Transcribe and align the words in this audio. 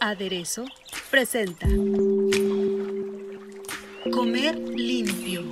Aderezo 0.00 0.64
presenta 1.08 1.68
Comer 4.12 4.58
limpio. 4.58 5.42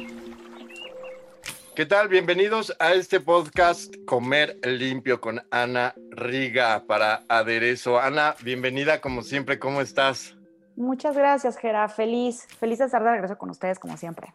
¿Qué 1.76 1.86
tal? 1.86 2.08
Bienvenidos 2.08 2.74
a 2.80 2.94
este 2.94 3.20
podcast 3.20 3.94
Comer 4.04 4.58
Limpio 4.64 5.20
con 5.20 5.46
Ana 5.52 5.94
Riga 6.10 6.84
para 6.88 7.22
Aderezo. 7.28 8.00
Ana, 8.00 8.34
bienvenida 8.42 9.00
como 9.00 9.22
siempre, 9.22 9.60
¿cómo 9.60 9.80
estás? 9.80 10.36
Muchas 10.74 11.16
gracias, 11.16 11.56
Gera. 11.56 11.88
Feliz, 11.88 12.48
feliz 12.58 12.80
de 12.80 12.86
estar 12.86 13.04
de 13.04 13.12
regreso 13.12 13.38
con 13.38 13.50
ustedes 13.50 13.78
como 13.78 13.96
siempre. 13.96 14.34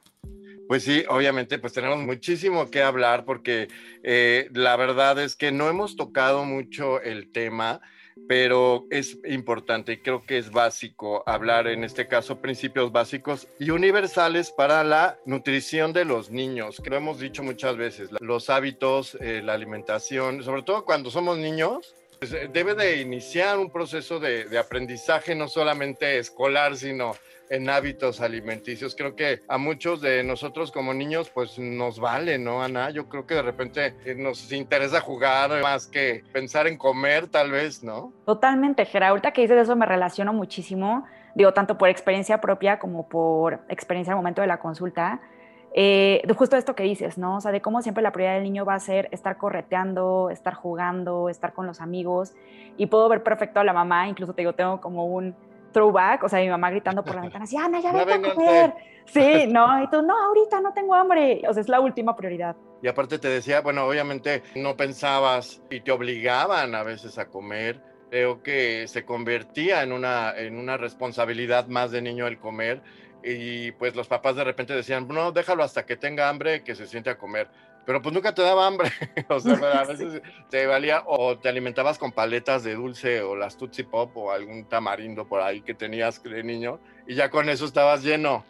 Pues 0.69 0.83
sí, 0.83 1.03
obviamente, 1.09 1.57
pues 1.57 1.73
tenemos 1.73 1.97
muchísimo 1.97 2.69
que 2.69 2.83
hablar 2.83 3.25
porque 3.25 3.69
eh, 4.03 4.49
la 4.53 4.75
verdad 4.75 5.17
es 5.17 5.35
que 5.35 5.51
no 5.51 5.67
hemos 5.67 5.95
tocado 5.95 6.45
mucho 6.45 7.01
el 7.01 7.31
tema, 7.31 7.81
pero 8.27 8.85
es 8.91 9.17
importante 9.25 9.93
y 9.93 9.97
creo 9.97 10.23
que 10.23 10.37
es 10.37 10.51
básico 10.51 11.23
hablar 11.25 11.65
en 11.65 11.83
este 11.83 12.07
caso 12.07 12.39
principios 12.39 12.91
básicos 12.91 13.47
y 13.57 13.71
universales 13.71 14.51
para 14.51 14.83
la 14.83 15.17
nutrición 15.25 15.91
de 15.91 16.05
los 16.05 16.29
niños. 16.29 16.79
Que 16.83 16.91
lo 16.91 16.97
hemos 16.97 17.19
dicho 17.19 17.41
muchas 17.41 17.75
veces, 17.75 18.11
los 18.19 18.51
hábitos, 18.51 19.17
eh, 19.21 19.41
la 19.43 19.53
alimentación, 19.53 20.43
sobre 20.43 20.61
todo 20.61 20.85
cuando 20.85 21.09
somos 21.09 21.39
niños, 21.39 21.95
pues, 22.19 22.33
eh, 22.33 22.49
debe 22.51 22.75
de 22.75 23.01
iniciar 23.01 23.57
un 23.57 23.71
proceso 23.71 24.19
de, 24.19 24.57
aprendizaje 24.59 25.35
no 25.35 25.47
solamente 25.47 26.19
escolar, 26.19 26.75
sino 26.75 27.13
en 27.49 27.69
hábitos 27.69 28.21
alimenticios. 28.21 28.93
Creo 28.93 29.15
que 29.15 29.41
a 29.47 29.57
muchos 29.57 30.01
de 30.01 30.23
nosotros 30.23 30.71
como 30.71 30.93
niños 30.93 31.31
pues 31.31 31.57
nos 31.57 31.99
vale, 31.99 32.37
¿no, 32.37 32.61
Ana? 32.61 32.91
Yo 32.91 33.09
creo 33.09 33.25
que 33.25 33.33
de 33.35 33.41
repente 33.41 33.95
eh, 34.05 34.13
nos 34.15 34.51
interesa 34.51 35.01
jugar 35.01 35.61
más 35.61 35.87
que 35.87 36.23
pensar 36.31 36.67
en 36.67 36.77
comer 36.77 37.27
tal 37.27 37.51
vez, 37.51 37.83
¿no? 37.83 38.13
Totalmente, 38.25 38.85
Gera. 38.85 39.07
Ahorita 39.07 39.31
que 39.31 39.41
dices 39.41 39.57
eso 39.57 39.75
me 39.75 39.87
relaciono 39.87 40.31
muchísimo, 40.31 41.07
digo, 41.33 41.53
tanto 41.53 41.77
por 41.77 41.89
experiencia 41.89 42.39
propia 42.39 42.77
como 42.77 43.09
por 43.09 43.61
experiencia 43.69 44.13
al 44.13 44.17
momento 44.17 44.41
de 44.41 44.47
la 44.47 44.59
consulta. 44.59 45.19
Eh, 45.73 46.21
de 46.25 46.33
justo 46.33 46.57
esto 46.57 46.75
que 46.75 46.83
dices, 46.83 47.17
¿no? 47.17 47.37
O 47.37 47.41
sea, 47.41 47.51
de 47.51 47.61
cómo 47.61 47.81
siempre 47.81 48.01
la 48.01 48.11
prioridad 48.11 48.35
del 48.35 48.43
niño 48.43 48.65
va 48.65 48.75
a 48.75 48.79
ser 48.79 49.07
estar 49.11 49.37
correteando, 49.37 50.29
estar 50.31 50.53
jugando, 50.53 51.29
estar 51.29 51.53
con 51.53 51.67
los 51.67 51.79
amigos. 51.81 52.33
Y 52.77 52.87
puedo 52.87 53.07
ver 53.09 53.23
perfecto 53.23 53.59
a 53.59 53.63
la 53.63 53.73
mamá, 53.73 54.07
incluso 54.07 54.33
te 54.33 54.41
digo, 54.41 54.53
tengo 54.53 54.81
como 54.81 55.05
un 55.05 55.35
throwback, 55.71 56.23
o 56.23 56.29
sea, 56.29 56.39
mi 56.39 56.49
mamá 56.49 56.71
gritando 56.71 57.03
por 57.03 57.15
la 57.15 57.21
ventana, 57.21 57.43
así, 57.43 57.55
Ana, 57.57 57.79
ya 57.79 57.91
vete 57.93 58.13
a 58.13 58.33
comer. 58.33 58.73
Sí, 59.05 59.47
no, 59.47 59.83
y 59.83 59.89
tú, 59.89 60.01
no, 60.01 60.15
ahorita 60.17 60.61
no 60.61 60.73
tengo 60.73 60.93
hambre. 60.93 61.41
O 61.47 61.53
sea, 61.53 61.61
es 61.61 61.69
la 61.69 61.79
última 61.79 62.15
prioridad. 62.15 62.55
Y 62.81 62.87
aparte 62.87 63.19
te 63.19 63.27
decía, 63.27 63.61
bueno, 63.61 63.85
obviamente 63.85 64.43
no 64.55 64.77
pensabas 64.77 65.61
y 65.69 65.81
te 65.81 65.91
obligaban 65.91 66.75
a 66.75 66.83
veces 66.83 67.17
a 67.17 67.27
comer. 67.27 67.81
Creo 68.09 68.41
que 68.41 68.87
se 68.87 69.05
convertía 69.05 69.83
en 69.83 69.91
una, 69.91 70.35
en 70.35 70.57
una 70.57 70.77
responsabilidad 70.77 71.67
más 71.67 71.91
de 71.91 72.01
niño 72.01 72.27
el 72.27 72.39
comer. 72.39 72.81
Y 73.23 73.71
pues 73.73 73.95
los 73.95 74.07
papás 74.07 74.35
de 74.35 74.43
repente 74.43 74.73
decían, 74.73 75.07
no, 75.07 75.31
déjalo 75.31 75.63
hasta 75.63 75.85
que 75.85 75.97
tenga 75.97 76.29
hambre, 76.29 76.63
que 76.63 76.75
se 76.75 76.87
siente 76.87 77.09
a 77.09 77.17
comer. 77.17 77.47
Pero 77.85 78.01
pues 78.01 78.13
nunca 78.13 78.33
te 78.33 78.41
daba 78.41 78.67
hambre. 78.67 78.91
o 79.29 79.39
sea, 79.39 79.81
a 79.81 79.83
veces 79.87 80.21
te 80.49 80.65
valía 80.67 81.03
o 81.05 81.37
te 81.37 81.49
alimentabas 81.49 81.97
con 81.97 82.11
paletas 82.11 82.63
de 82.63 82.75
dulce 82.75 83.21
o 83.21 83.35
las 83.35 83.57
Tootsie 83.57 83.83
Pop 83.85 84.15
o 84.15 84.31
algún 84.31 84.65
tamarindo 84.65 85.27
por 85.27 85.41
ahí 85.41 85.61
que 85.61 85.73
tenías 85.73 86.21
de 86.23 86.43
niño. 86.43 86.79
Y 87.07 87.15
ya 87.15 87.29
con 87.29 87.49
eso 87.49 87.65
estabas 87.65 88.03
lleno. 88.03 88.43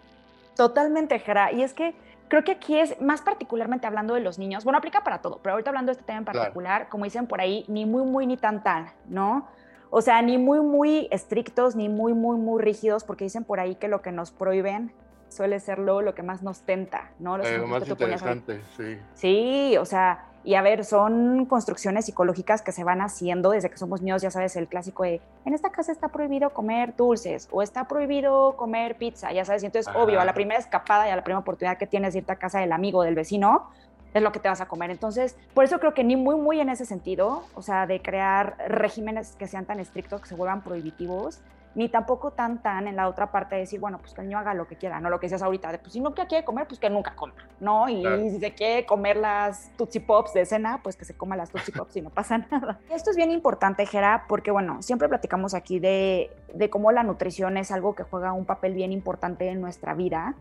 Totalmente, 0.56 1.18
Jera. 1.20 1.52
Y 1.54 1.64
es 1.64 1.74
que 1.74 1.94
creo 2.28 2.44
que 2.44 2.52
aquí 2.52 2.78
es 2.78 3.00
más 3.02 3.22
particularmente 3.22 3.88
hablando 3.88 4.14
de 4.14 4.20
los 4.20 4.38
niños. 4.38 4.64
Bueno, 4.66 4.78
aplica 4.78 5.04
para 5.04 5.22
todo, 5.22 5.40
pero 5.42 5.54
ahorita 5.54 5.70
hablando 5.70 5.92
de 5.92 5.94
este 5.94 6.04
tema 6.04 6.20
en 6.20 6.26
Claro. 6.26 6.40
particular, 6.40 6.90
como 6.90 7.06
dicen 7.06 7.26
por 7.26 7.40
ahí, 7.42 7.64
ni 7.68 7.86
muy, 7.86 8.04
muy, 8.04 8.28
ni 8.28 8.38
tan, 8.38 8.62
tan, 8.62 8.92
¿no? 9.08 9.48
O 9.92 10.02
sea, 10.02 10.22
ni 10.22 10.38
muy, 10.38 10.60
muy 10.60 11.08
estrictos, 11.12 11.76
ni 11.76 11.90
muy, 11.90 12.14
muy, 12.14 12.38
muy 12.38 12.62
rígidos, 12.62 13.04
porque 13.04 13.24
dicen 13.24 13.44
por 13.44 13.60
ahí 13.60 13.76
que 13.76 13.88
lo 13.88 14.02
que 14.02 14.12
nos 14.12 14.32
prohíben 14.32 14.92
suele 15.30 15.60
ser 15.60 15.80
luego 15.80 16.02
lo 16.02 16.16
que 16.16 16.24
más 16.24 16.42
nos 16.42 16.62
tenta, 16.62 17.12
¿no? 17.20 17.38
Los 17.38 17.48
Eh, 17.48 17.60
más 17.60 17.88
interesante, 17.88 18.62
sí. 18.76 18.98
Sí, 19.14 19.78
o 19.78 19.86
sea, 19.86 20.26
y 20.44 20.56
a 20.56 20.62
ver, 20.62 20.86
son 20.86 21.46
construcciones 21.46 22.06
psicológicas 22.06 22.62
que 22.62 22.72
se 22.72 22.84
van 22.84 23.02
haciendo 23.02 23.52
desde 23.52 23.70
que 23.70 23.78
somos 23.78 24.02
niños, 24.02 24.22
ya 24.22 24.32
sabes, 24.32 24.56
el 24.56 24.68
clásico 24.68 25.04
de, 25.04 25.22
en 25.46 25.54
esta 25.54 25.72
casa 25.72 25.92
está 25.92 26.08
prohibido 26.10 26.52
comer 26.52 26.96
dulces 26.96 27.48
o 27.52 27.62
está 27.62 27.88
prohibido 27.88 28.56
comer 28.58 28.96
pizza, 28.96 29.32
ya 29.32 29.46
sabes, 29.46 29.64
y 29.64 29.68
entonces, 29.68 29.88
Ajá. 29.90 30.00
obvio, 30.00 30.20
a 30.20 30.26
la 30.26 30.34
primera 30.34 30.60
escapada 30.60 31.08
y 31.08 31.12
a 31.12 31.16
la 31.16 31.24
primera 31.24 31.40
oportunidad 31.40 31.78
que 31.78 31.88
tienes 31.88 32.14
de 32.14 32.20
irte 32.20 32.32
a 32.32 32.38
casa 32.38 32.60
del 32.60 32.72
amigo 32.72 33.04
del 33.04 33.16
vecino, 33.16 33.70
es 34.14 34.22
lo 34.22 34.32
que 34.32 34.40
te 34.40 34.50
vas 34.50 34.62
a 34.62 34.68
comer. 34.68 34.90
Entonces, 34.92 35.36
por 35.54 35.64
eso 35.64 35.80
creo 35.80 35.94
que 35.94 36.04
ni 36.04 36.16
muy, 36.16 36.36
muy 36.36 36.60
en 36.60 36.70
ese 36.70 36.86
sentido, 36.86 37.44
o 37.56 37.62
sea, 37.62 37.86
de 37.88 38.02
crear 38.02 38.56
regímenes 38.68 39.36
que 39.38 39.48
sean 39.48 39.66
tan 39.66 39.80
estrictos, 39.80 40.22
que 40.22 40.28
se 40.28 40.36
vuelvan 40.36 40.62
prohibitivos, 40.64 41.40
ni 41.76 41.88
tampoco 41.88 42.32
tan, 42.32 42.64
tan 42.64 42.88
en 42.88 42.96
la 42.96 43.08
otra 43.08 43.32
parte 43.32 43.54
de 43.54 43.62
decir, 43.62 43.80
bueno, 43.80 44.00
pues 44.00 44.16
que 44.16 44.22
el 44.22 44.28
niño 44.28 44.40
haga 44.40 44.56
lo 44.56 44.66
que 44.68 44.76
quiera, 44.76 45.00
no 45.00 45.12
lo 45.12 45.20
que 45.20 45.28
decías 45.28 45.44
ahorita, 45.44 45.72
de 45.72 45.78
pues 45.78 45.94
si 45.94 46.00
no 46.02 46.16
quiere 46.16 46.44
comer, 46.44 46.66
pues 46.68 46.80
que 46.80 46.90
nunca 46.90 47.14
coma, 47.16 47.36
¿no? 47.60 47.88
Y 47.88 48.02
Claro. 48.02 48.24
si 48.24 48.40
se 48.40 48.54
quiere 48.56 48.88
comer 48.88 49.18
las 49.18 49.70
Tootsie 49.78 50.02
Pops 50.02 50.34
de 50.34 50.48
cena, 50.48 50.80
pues 50.82 50.96
que 50.96 51.06
se 51.06 51.16
coma 51.16 51.36
las 51.38 51.52
Tootsie 51.52 51.72
Pops 51.72 51.96
y 51.98 52.02
no 52.02 52.10
pasa 52.10 52.40
nada. 52.52 52.80
Esto 52.90 53.12
es 53.12 53.16
bien 53.16 53.30
importante, 53.30 53.86
Jera, 53.86 54.26
porque 54.28 54.50
bueno, 54.50 54.82
siempre 54.82 55.08
platicamos 55.08 55.54
aquí 55.54 55.80
de, 55.80 56.32
de 56.56 56.70
cómo 56.72 56.92
la 56.92 57.04
nutrición 57.04 57.56
es 57.56 57.72
algo 57.72 57.94
que 57.94 58.02
juega 58.02 58.34
un 58.34 58.46
papel 58.46 58.74
bien 58.74 58.92
importante 58.92 59.48
en 59.48 59.62
nuestra 59.62 59.94
vida. 59.94 60.34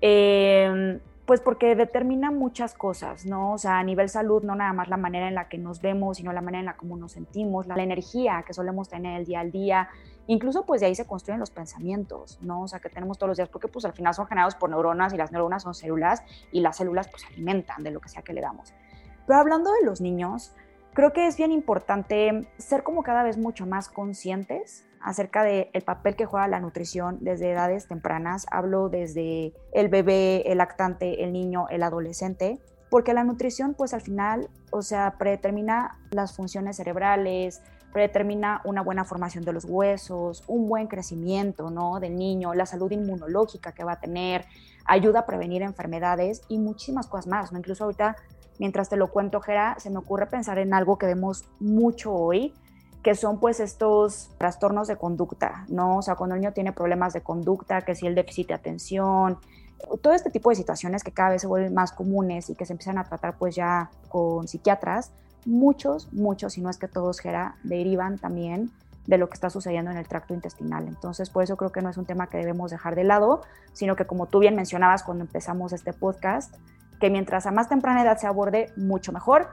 Eh, 0.00 1.00
pues 1.26 1.40
porque 1.40 1.76
determina 1.76 2.30
muchas 2.30 2.74
cosas, 2.74 3.26
¿no? 3.26 3.52
O 3.52 3.58
sea, 3.58 3.78
a 3.78 3.84
nivel 3.84 4.08
salud, 4.08 4.42
no 4.42 4.56
nada 4.56 4.72
más 4.72 4.88
la 4.88 4.96
manera 4.96 5.28
en 5.28 5.34
la 5.34 5.48
que 5.48 5.56
nos 5.56 5.80
vemos, 5.80 6.16
sino 6.16 6.32
la 6.32 6.40
manera 6.40 6.60
en 6.60 6.66
la 6.66 6.76
que 6.76 6.86
nos 6.86 7.12
sentimos, 7.12 7.66
la, 7.66 7.76
energía 7.82 8.44
que 8.46 8.52
solemos 8.52 8.88
tener 8.88 9.20
el 9.20 9.26
día 9.26 9.40
al 9.40 9.52
día, 9.52 9.88
incluso 10.26 10.64
pues 10.66 10.80
de 10.80 10.88
ahí 10.88 10.94
se 10.94 11.06
construyen 11.06 11.38
los 11.38 11.50
pensamientos, 11.50 12.38
¿no? 12.42 12.62
O 12.62 12.68
sea, 12.68 12.80
que 12.80 12.88
tenemos 12.88 13.18
todos 13.18 13.28
los 13.28 13.36
días, 13.36 13.48
porque 13.48 13.68
pues 13.68 13.84
al 13.84 13.92
final 13.92 14.14
son 14.14 14.26
generados 14.26 14.56
por 14.56 14.70
neuronas 14.70 15.14
y 15.14 15.16
las 15.16 15.30
neuronas 15.30 15.62
son 15.62 15.74
células 15.74 16.22
y 16.50 16.60
las 16.60 16.76
células 16.76 17.08
pues 17.08 17.24
alimentan 17.26 17.84
de 17.84 17.92
lo 17.92 18.00
que 18.00 18.08
sea 18.08 18.22
que 18.22 18.32
le 18.32 18.40
damos. 18.40 18.74
Pero 19.26 19.38
hablando 19.38 19.72
de 19.72 19.86
los 19.86 20.00
niños, 20.00 20.52
creo 20.92 21.12
que 21.12 21.28
es 21.28 21.36
bien 21.36 21.52
importante 21.52 22.48
ser 22.58 22.82
como 22.82 23.04
cada 23.04 23.22
vez 23.22 23.38
mucho 23.38 23.64
más 23.64 23.88
conscientes 23.88 24.84
acerca 25.02 25.42
del 25.42 25.68
papel 25.84 26.16
que 26.16 26.26
juega 26.26 26.48
la 26.48 26.60
nutrición 26.60 27.18
desde 27.20 27.50
edades 27.50 27.86
tempranas. 27.86 28.46
Hablo 28.50 28.88
desde 28.88 29.52
el 29.72 29.88
bebé, 29.88 30.42
el 30.50 30.58
lactante, 30.58 31.24
el 31.24 31.32
niño, 31.32 31.66
el 31.70 31.82
adolescente, 31.82 32.60
porque 32.90 33.14
la 33.14 33.24
nutrición 33.24 33.74
pues 33.74 33.94
al 33.94 34.02
final, 34.02 34.48
o 34.70 34.82
sea, 34.82 35.14
predetermina 35.18 35.98
las 36.10 36.34
funciones 36.36 36.76
cerebrales, 36.76 37.62
predetermina 37.92 38.62
una 38.64 38.82
buena 38.82 39.04
formación 39.04 39.44
de 39.44 39.52
los 39.52 39.64
huesos, 39.64 40.42
un 40.46 40.68
buen 40.68 40.86
crecimiento, 40.88 41.70
¿no? 41.70 42.00
Del 42.00 42.16
niño, 42.16 42.54
la 42.54 42.66
salud 42.66 42.90
inmunológica 42.90 43.72
que 43.72 43.84
va 43.84 43.92
a 43.92 44.00
tener, 44.00 44.46
ayuda 44.86 45.20
a 45.20 45.26
prevenir 45.26 45.62
enfermedades 45.62 46.42
y 46.48 46.58
muchísimas 46.58 47.06
cosas 47.06 47.26
más, 47.26 47.52
¿no? 47.52 47.58
Incluso 47.58 47.84
ahorita, 47.84 48.16
mientras 48.58 48.88
te 48.88 48.96
lo 48.96 49.10
cuento, 49.10 49.40
Jera, 49.40 49.76
se 49.78 49.90
me 49.90 49.98
ocurre 49.98 50.26
pensar 50.26 50.58
en 50.58 50.72
algo 50.74 50.96
que 50.96 51.06
vemos 51.06 51.44
mucho 51.60 52.12
hoy, 52.14 52.54
que 53.02 53.14
son 53.14 53.40
pues 53.40 53.60
estos 53.60 54.30
trastornos 54.38 54.86
de 54.88 54.96
conducta, 54.96 55.64
¿no? 55.68 55.98
O 55.98 56.02
sea, 56.02 56.14
cuando 56.14 56.36
el 56.36 56.40
niño 56.40 56.52
tiene 56.52 56.72
problemas 56.72 57.12
de 57.12 57.20
conducta, 57.20 57.82
que 57.82 57.94
si 57.94 58.06
el 58.06 58.14
déficit 58.14 58.48
de 58.48 58.54
atención, 58.54 59.38
todo 60.00 60.12
este 60.12 60.30
tipo 60.30 60.50
de 60.50 60.56
situaciones 60.56 61.02
que 61.02 61.10
cada 61.10 61.30
vez 61.30 61.42
se 61.42 61.48
vuelven 61.48 61.74
más 61.74 61.92
comunes 61.92 62.48
y 62.48 62.54
que 62.54 62.64
se 62.64 62.72
empiezan 62.72 62.98
a 62.98 63.04
tratar 63.04 63.36
pues 63.38 63.56
ya 63.56 63.90
con 64.08 64.46
psiquiatras, 64.46 65.10
muchos, 65.44 66.12
muchos, 66.12 66.52
si 66.52 66.60
no 66.60 66.70
es 66.70 66.78
que 66.78 66.86
todos, 66.86 67.18
Gera, 67.18 67.56
derivan 67.64 68.18
también 68.18 68.70
de 69.06 69.18
lo 69.18 69.28
que 69.28 69.34
está 69.34 69.50
sucediendo 69.50 69.90
en 69.90 69.96
el 69.96 70.06
tracto 70.06 70.32
intestinal. 70.32 70.86
Entonces, 70.86 71.28
por 71.28 71.42
eso 71.42 71.56
creo 71.56 71.72
que 71.72 71.82
no 71.82 71.90
es 71.90 71.96
un 71.96 72.04
tema 72.04 72.28
que 72.28 72.38
debemos 72.38 72.70
dejar 72.70 72.94
de 72.94 73.02
lado, 73.02 73.42
sino 73.72 73.96
que 73.96 74.06
como 74.06 74.26
tú 74.26 74.38
bien 74.38 74.54
mencionabas 74.54 75.02
cuando 75.02 75.24
empezamos 75.24 75.72
este 75.72 75.92
podcast, 75.92 76.54
que 77.00 77.10
mientras 77.10 77.46
a 77.46 77.50
más 77.50 77.68
temprana 77.68 78.02
edad 78.02 78.18
se 78.18 78.28
aborde, 78.28 78.72
mucho 78.76 79.10
mejor, 79.10 79.48